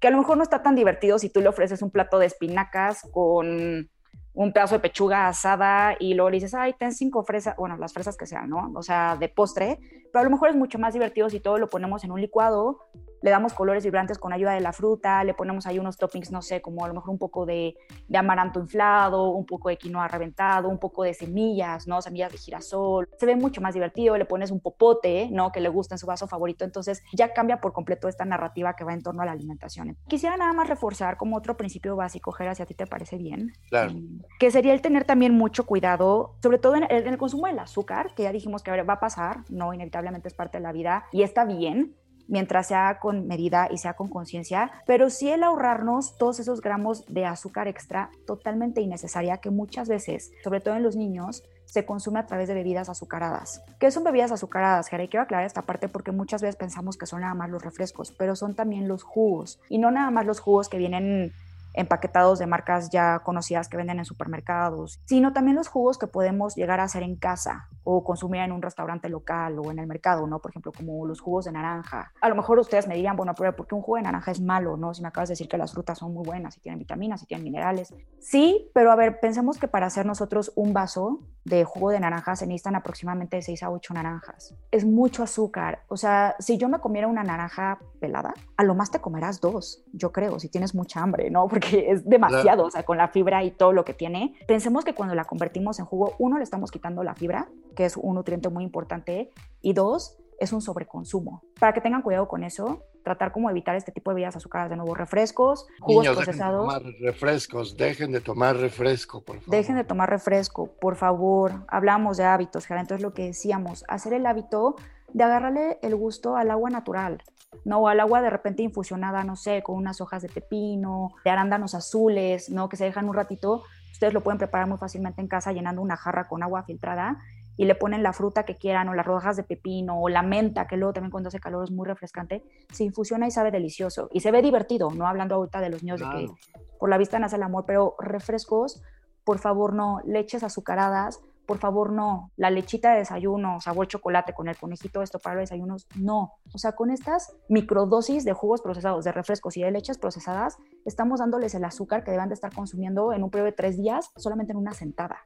que 0.00 0.08
a 0.08 0.10
lo 0.10 0.18
mejor 0.18 0.36
no 0.36 0.42
está 0.42 0.62
tan 0.62 0.74
divertido 0.74 1.18
si 1.18 1.30
tú 1.30 1.40
le 1.40 1.48
ofreces 1.48 1.82
un 1.82 1.90
plato 1.90 2.18
de 2.18 2.26
espinacas 2.26 3.02
con 3.12 3.90
un 4.38 4.52
pedazo 4.52 4.76
de 4.76 4.80
pechuga 4.80 5.26
asada 5.26 5.96
y 5.98 6.14
luego 6.14 6.30
le 6.30 6.36
dices, 6.36 6.54
ay, 6.54 6.72
ten 6.78 6.92
cinco 6.92 7.24
fresas, 7.24 7.56
bueno, 7.56 7.76
las 7.76 7.92
fresas 7.92 8.16
que 8.16 8.24
sean, 8.24 8.48
¿no? 8.48 8.70
O 8.76 8.82
sea, 8.82 9.16
de 9.16 9.28
postre, 9.28 9.80
pero 10.12 10.20
a 10.20 10.22
lo 10.22 10.30
mejor 10.30 10.50
es 10.50 10.54
mucho 10.54 10.78
más 10.78 10.94
divertido 10.94 11.28
si 11.28 11.40
todo 11.40 11.58
lo 11.58 11.66
ponemos 11.68 12.04
en 12.04 12.12
un 12.12 12.20
licuado 12.20 12.78
le 13.22 13.30
damos 13.30 13.52
colores 13.52 13.84
vibrantes 13.84 14.18
con 14.18 14.32
ayuda 14.32 14.52
de 14.52 14.60
la 14.60 14.72
fruta, 14.72 15.24
le 15.24 15.34
ponemos 15.34 15.66
ahí 15.66 15.78
unos 15.78 15.96
toppings, 15.96 16.30
no 16.30 16.42
sé, 16.42 16.60
como 16.60 16.84
a 16.84 16.88
lo 16.88 16.94
mejor 16.94 17.10
un 17.10 17.18
poco 17.18 17.46
de, 17.46 17.76
amaranto 18.14 18.60
inflado, 18.60 19.30
un 19.30 19.46
poco 19.46 19.68
de 19.68 19.76
quinoa 19.76 20.08
reventado, 20.08 20.68
un 20.68 20.78
poco 20.78 21.02
de 21.02 21.14
semillas, 21.14 21.86
¿no? 21.86 22.00
Semillas 22.02 22.32
de 22.32 22.38
girasol. 22.38 23.08
Se 23.18 23.26
ve 23.26 23.36
mucho 23.36 23.60
más 23.60 23.74
divertido, 23.74 24.16
le 24.16 24.24
pones 24.24 24.50
un 24.50 24.60
popote, 24.60 25.28
¿no? 25.30 25.52
Que 25.52 25.60
le 25.60 25.68
gusta 25.68 25.94
en 25.94 25.98
su 25.98 26.06
vaso 26.06 26.26
favorito, 26.26 26.64
entonces 26.64 27.02
ya 27.12 27.32
cambia 27.32 27.60
por 27.60 27.72
completo 27.72 28.08
esta 28.08 28.24
narrativa 28.24 28.74
que 28.74 28.84
va 28.84 28.92
en 28.92 29.02
torno 29.02 29.22
a 29.22 29.26
la 29.26 29.32
alimentación. 29.32 29.96
Quisiera 30.08 30.36
nada 30.36 30.52
más 30.52 30.68
reforzar 30.68 31.16
como 31.16 31.36
otro 31.36 31.56
principio 31.56 31.96
básico, 31.96 32.32
Jera, 32.32 32.54
si 32.54 32.62
a 32.62 32.66
ti 32.66 32.74
te 32.74 32.86
parece 32.86 33.16
bien, 33.16 33.52
claro. 33.68 33.92
Mm, 33.92 34.22
que 34.38 34.50
sería 34.50 34.72
el 34.72 34.80
tener 34.80 35.04
también 35.04 35.34
mucho 35.34 35.66
cuidado, 35.66 36.36
sobre 36.42 36.58
todo 36.58 36.76
en 36.76 36.84
el, 36.84 36.90
en 36.90 37.08
el 37.08 37.18
consumo 37.18 37.46
del 37.46 37.58
azúcar, 37.58 38.14
que 38.14 38.24
ya 38.24 38.32
dijimos 38.32 38.62
que 38.62 38.82
va 38.82 38.92
a 38.92 39.00
pasar, 39.00 39.44
no, 39.48 39.72
inevitablemente 39.74 40.28
es 40.28 40.34
parte 40.34 40.58
de 40.58 40.62
la 40.62 40.72
vida 40.72 41.06
y 41.12 41.22
está 41.22 41.44
bien, 41.44 41.96
mientras 42.28 42.68
sea 42.68 42.98
con 43.00 43.26
medida 43.26 43.68
y 43.70 43.78
sea 43.78 43.94
con 43.94 44.08
conciencia, 44.08 44.70
pero 44.86 45.10
sí 45.10 45.28
el 45.28 45.42
ahorrarnos 45.42 46.16
todos 46.16 46.38
esos 46.38 46.60
gramos 46.60 47.04
de 47.08 47.26
azúcar 47.26 47.66
extra 47.66 48.10
totalmente 48.26 48.80
innecesaria 48.80 49.38
que 49.38 49.50
muchas 49.50 49.88
veces, 49.88 50.30
sobre 50.44 50.60
todo 50.60 50.76
en 50.76 50.82
los 50.82 50.94
niños, 50.94 51.42
se 51.64 51.84
consume 51.84 52.20
a 52.20 52.26
través 52.26 52.48
de 52.48 52.54
bebidas 52.54 52.88
azucaradas. 52.88 53.62
¿Qué 53.78 53.90
son 53.90 54.02
bebidas 54.04 54.32
azucaradas, 54.32 54.88
Jera? 54.88 55.04
Y 55.04 55.08
quiero 55.08 55.24
aclarar 55.24 55.46
esta 55.46 55.62
parte 55.62 55.88
porque 55.88 56.12
muchas 56.12 56.40
veces 56.40 56.56
pensamos 56.56 56.96
que 56.96 57.06
son 57.06 57.20
nada 57.20 57.34
más 57.34 57.50
los 57.50 57.62
refrescos, 57.62 58.12
pero 58.12 58.36
son 58.36 58.54
también 58.54 58.88
los 58.88 59.02
jugos. 59.02 59.60
Y 59.68 59.78
no 59.78 59.90
nada 59.90 60.10
más 60.10 60.24
los 60.24 60.40
jugos 60.40 60.68
que 60.70 60.78
vienen 60.78 61.32
empaquetados 61.78 62.38
de 62.38 62.46
marcas 62.46 62.90
ya 62.90 63.20
conocidas 63.20 63.68
que 63.68 63.76
venden 63.76 64.00
en 64.00 64.04
supermercados, 64.04 65.00
sino 65.06 65.32
también 65.32 65.56
los 65.56 65.68
jugos 65.68 65.96
que 65.96 66.06
podemos 66.06 66.56
llegar 66.56 66.80
a 66.80 66.84
hacer 66.84 67.02
en 67.02 67.16
casa 67.16 67.68
o 67.84 68.04
consumir 68.04 68.42
en 68.42 68.52
un 68.52 68.60
restaurante 68.60 69.08
local 69.08 69.58
o 69.58 69.70
en 69.70 69.78
el 69.78 69.86
mercado, 69.86 70.26
¿no? 70.26 70.40
Por 70.40 70.50
ejemplo, 70.50 70.72
como 70.72 71.06
los 71.06 71.20
jugos 71.20 71.46
de 71.46 71.52
naranja. 71.52 72.12
A 72.20 72.28
lo 72.28 72.34
mejor 72.34 72.58
ustedes 72.58 72.86
me 72.86 72.96
dirían, 72.96 73.16
bueno, 73.16 73.34
pero 73.34 73.54
¿por 73.56 73.66
qué 73.66 73.74
un 73.74 73.82
jugo 73.82 73.96
de 73.96 74.02
naranja 74.02 74.30
es 74.30 74.40
malo, 74.40 74.76
no? 74.76 74.92
Si 74.92 75.00
me 75.00 75.08
acabas 75.08 75.28
de 75.28 75.32
decir 75.32 75.48
que 75.48 75.56
las 75.56 75.72
frutas 75.72 75.98
son 75.98 76.12
muy 76.12 76.24
buenas, 76.24 76.56
y 76.56 76.60
tienen 76.60 76.78
vitaminas, 76.78 77.22
y 77.22 77.26
tienen 77.26 77.44
minerales. 77.44 77.94
Sí, 78.18 78.70
pero 78.74 78.92
a 78.92 78.96
ver, 78.96 79.20
pensemos 79.20 79.58
que 79.58 79.68
para 79.68 79.86
hacer 79.86 80.04
nosotros 80.04 80.52
un 80.56 80.72
vaso 80.72 81.20
de 81.44 81.64
jugo 81.64 81.90
de 81.90 82.00
naranja 82.00 82.36
se 82.36 82.46
necesitan 82.46 82.74
aproximadamente 82.74 83.40
6 83.40 83.62
a 83.62 83.70
8 83.70 83.94
naranjas. 83.94 84.54
Es 84.70 84.84
mucho 84.84 85.22
azúcar. 85.22 85.84
O 85.88 85.96
sea, 85.96 86.36
si 86.38 86.58
yo 86.58 86.68
me 86.68 86.80
comiera 86.80 87.08
una 87.08 87.24
naranja 87.24 87.78
pelada, 87.98 88.34
a 88.56 88.64
lo 88.64 88.74
más 88.74 88.90
te 88.90 89.00
comerás 89.00 89.40
dos, 89.40 89.84
yo 89.92 90.12
creo, 90.12 90.38
si 90.38 90.48
tienes 90.48 90.74
mucha 90.74 91.00
hambre, 91.00 91.30
¿no? 91.30 91.48
Porque 91.48 91.90
es 91.90 92.08
demasiado, 92.08 92.64
o 92.64 92.70
sea, 92.70 92.84
con 92.84 92.96
la 92.96 93.08
fibra 93.08 93.44
y 93.44 93.50
todo 93.50 93.72
lo 93.72 93.84
que 93.84 93.94
tiene. 93.94 94.34
Pensemos 94.46 94.84
que 94.84 94.94
cuando 94.94 95.14
la 95.14 95.24
convertimos 95.24 95.78
en 95.78 95.84
jugo, 95.84 96.14
uno, 96.18 96.38
le 96.38 96.44
estamos 96.44 96.70
quitando 96.70 97.02
la 97.02 97.14
fibra 97.14 97.48
que 97.78 97.84
es 97.84 97.96
un 97.96 98.16
nutriente 98.16 98.48
muy 98.48 98.64
importante, 98.64 99.30
y 99.62 99.72
dos, 99.72 100.18
es 100.40 100.52
un 100.52 100.60
sobreconsumo. 100.60 101.44
Para 101.60 101.72
que 101.72 101.80
tengan 101.80 102.02
cuidado 102.02 102.26
con 102.26 102.42
eso, 102.42 102.82
tratar 103.04 103.30
como 103.30 103.48
evitar 103.50 103.76
este 103.76 103.92
tipo 103.92 104.10
de 104.10 104.16
bebidas 104.16 104.34
azucaradas, 104.34 104.70
de 104.70 104.76
nuevo 104.76 104.96
refrescos, 104.96 105.68
jugos 105.78 106.02
Niños, 106.02 106.16
procesados. 106.16 106.66
Dejen 106.66 106.82
de 106.82 106.90
tomar 106.90 107.00
refrescos, 107.00 107.76
dejen 107.76 108.12
de 108.12 108.20
tomar 108.20 108.56
refresco, 108.56 109.22
por 109.22 109.36
favor. 109.36 109.50
Dejen 109.50 109.76
de 109.76 109.84
tomar 109.84 110.10
refresco, 110.10 110.72
por 110.80 110.96
favor. 110.96 111.52
Hablamos 111.68 112.16
de 112.16 112.24
hábitos, 112.24 112.66
Gerard, 112.66 112.82
entonces 112.82 113.02
lo 113.04 113.14
que 113.14 113.26
decíamos, 113.26 113.84
hacer 113.86 114.12
el 114.12 114.26
hábito 114.26 114.74
de 115.12 115.24
agarrarle 115.24 115.78
el 115.82 115.96
gusto 115.96 116.36
al 116.36 116.50
agua 116.50 116.70
natural, 116.70 117.22
no 117.64 117.88
al 117.88 118.00
agua 118.00 118.22
de 118.22 118.30
repente 118.30 118.62
infusionada, 118.62 119.24
no 119.24 119.36
sé, 119.36 119.62
con 119.62 119.76
unas 119.76 120.00
hojas 120.00 120.22
de 120.22 120.28
pepino, 120.28 121.12
de 121.24 121.30
arándanos 121.30 121.74
azules, 121.74 122.50
¿no? 122.50 122.68
Que 122.68 122.76
se 122.76 122.84
dejan 122.84 123.08
un 123.08 123.14
ratito. 123.14 123.62
Ustedes 123.92 124.12
lo 124.12 124.22
pueden 124.22 124.38
preparar 124.38 124.68
muy 124.68 124.78
fácilmente 124.78 125.20
en 125.20 125.28
casa 125.28 125.52
llenando 125.52 125.82
una 125.82 125.96
jarra 125.96 126.28
con 126.28 126.42
agua 126.42 126.62
filtrada 126.62 127.18
y 127.58 127.64
le 127.64 127.74
ponen 127.74 128.04
la 128.04 128.12
fruta 128.12 128.44
que 128.44 128.54
quieran 128.54 128.88
o 128.88 128.94
las 128.94 129.04
rodajas 129.04 129.36
de 129.36 129.42
pepino 129.42 130.00
o 130.00 130.08
la 130.08 130.22
menta, 130.22 130.68
que 130.68 130.76
luego 130.76 130.92
también 130.92 131.10
cuando 131.10 131.28
hace 131.28 131.40
calor 131.40 131.64
es 131.64 131.72
muy 131.72 131.86
refrescante, 131.86 132.44
se 132.70 132.84
infusiona 132.84 133.26
y 133.26 133.32
sabe 133.32 133.50
delicioso. 133.50 134.08
Y 134.12 134.20
se 134.20 134.30
ve 134.30 134.42
divertido, 134.42 134.90
no 134.92 135.08
hablando 135.08 135.34
ahorita 135.34 135.60
de 135.60 135.68
los 135.68 135.82
niños 135.82 135.98
de 135.98 136.06
que 136.08 136.30
por 136.78 136.88
la 136.88 136.98
vista 136.98 137.18
nace 137.18 137.34
el 137.34 137.42
amor, 137.42 137.64
pero 137.66 137.96
refrescos, 137.98 138.80
por 139.24 139.40
favor 139.40 139.74
no, 139.74 140.00
leches 140.06 140.44
azucaradas, 140.44 141.20
por 141.48 141.56
favor 141.56 141.92
no, 141.92 142.30
la 142.36 142.50
lechita 142.50 142.92
de 142.92 142.98
desayuno, 142.98 143.58
sabor 143.62 143.88
chocolate 143.88 144.34
con 144.34 144.48
el 144.48 144.56
conejito 144.58 145.00
esto 145.00 145.18
para 145.18 145.36
los 145.36 145.44
desayunos, 145.44 145.86
no. 145.96 146.34
O 146.52 146.58
sea, 146.58 146.72
con 146.72 146.90
estas 146.90 147.34
microdosis 147.48 148.26
de 148.26 148.34
jugos 148.34 148.60
procesados, 148.60 149.06
de 149.06 149.12
refrescos 149.12 149.56
y 149.56 149.62
de 149.62 149.70
leches 149.70 149.96
procesadas, 149.96 150.58
estamos 150.84 151.20
dándoles 151.20 151.54
el 151.54 151.64
azúcar 151.64 152.04
que 152.04 152.10
deben 152.10 152.28
de 152.28 152.34
estar 152.34 152.54
consumiendo 152.54 153.14
en 153.14 153.22
un 153.22 153.30
periodo 153.30 153.46
de 153.46 153.52
tres 153.52 153.78
días 153.78 154.10
solamente 154.16 154.52
en 154.52 154.58
una 154.58 154.74
sentada. 154.74 155.22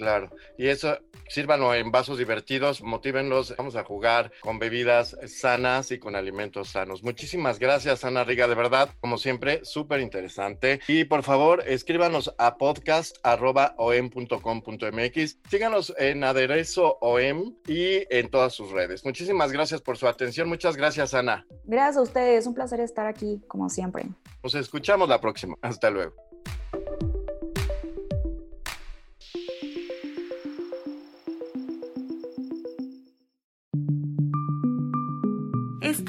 Claro, 0.00 0.30
y 0.56 0.68
eso 0.68 0.96
sírvanlo 1.30 1.74
en 1.74 1.90
vasos 1.92 2.18
divertidos, 2.18 2.82
motívenlos, 2.82 3.54
vamos 3.56 3.76
a 3.76 3.84
jugar 3.84 4.32
con 4.40 4.58
bebidas 4.58 5.16
sanas 5.26 5.92
y 5.92 5.98
con 5.98 6.16
alimentos 6.16 6.70
sanos. 6.70 7.04
Muchísimas 7.04 7.58
gracias, 7.58 8.04
Ana 8.04 8.24
Riga, 8.24 8.48
de 8.48 8.54
verdad, 8.54 8.90
como 9.00 9.16
siempre, 9.16 9.64
súper 9.64 10.00
interesante. 10.00 10.80
Y 10.88 11.04
por 11.04 11.22
favor, 11.22 11.62
escríbanos 11.66 12.34
a 12.38 12.58
podcast.om.com.mx, 12.58 15.38
síganos 15.48 15.94
en 15.98 16.24
Aderezo 16.24 16.98
OM 17.00 17.54
y 17.66 18.04
en 18.10 18.28
todas 18.30 18.52
sus 18.52 18.72
redes. 18.72 19.02
Muchísimas 19.04 19.52
gracias 19.52 19.80
por 19.80 19.96
su 19.98 20.08
atención, 20.08 20.48
muchas 20.48 20.76
gracias, 20.76 21.14
Ana. 21.14 21.46
Gracias 21.64 21.98
a 21.98 22.02
ustedes, 22.02 22.46
un 22.46 22.54
placer 22.54 22.80
estar 22.80 23.06
aquí, 23.06 23.40
como 23.46 23.68
siempre. 23.68 24.06
Nos 24.42 24.54
escuchamos 24.54 25.08
la 25.08 25.20
próxima. 25.20 25.54
Hasta 25.62 25.90
luego. 25.90 26.14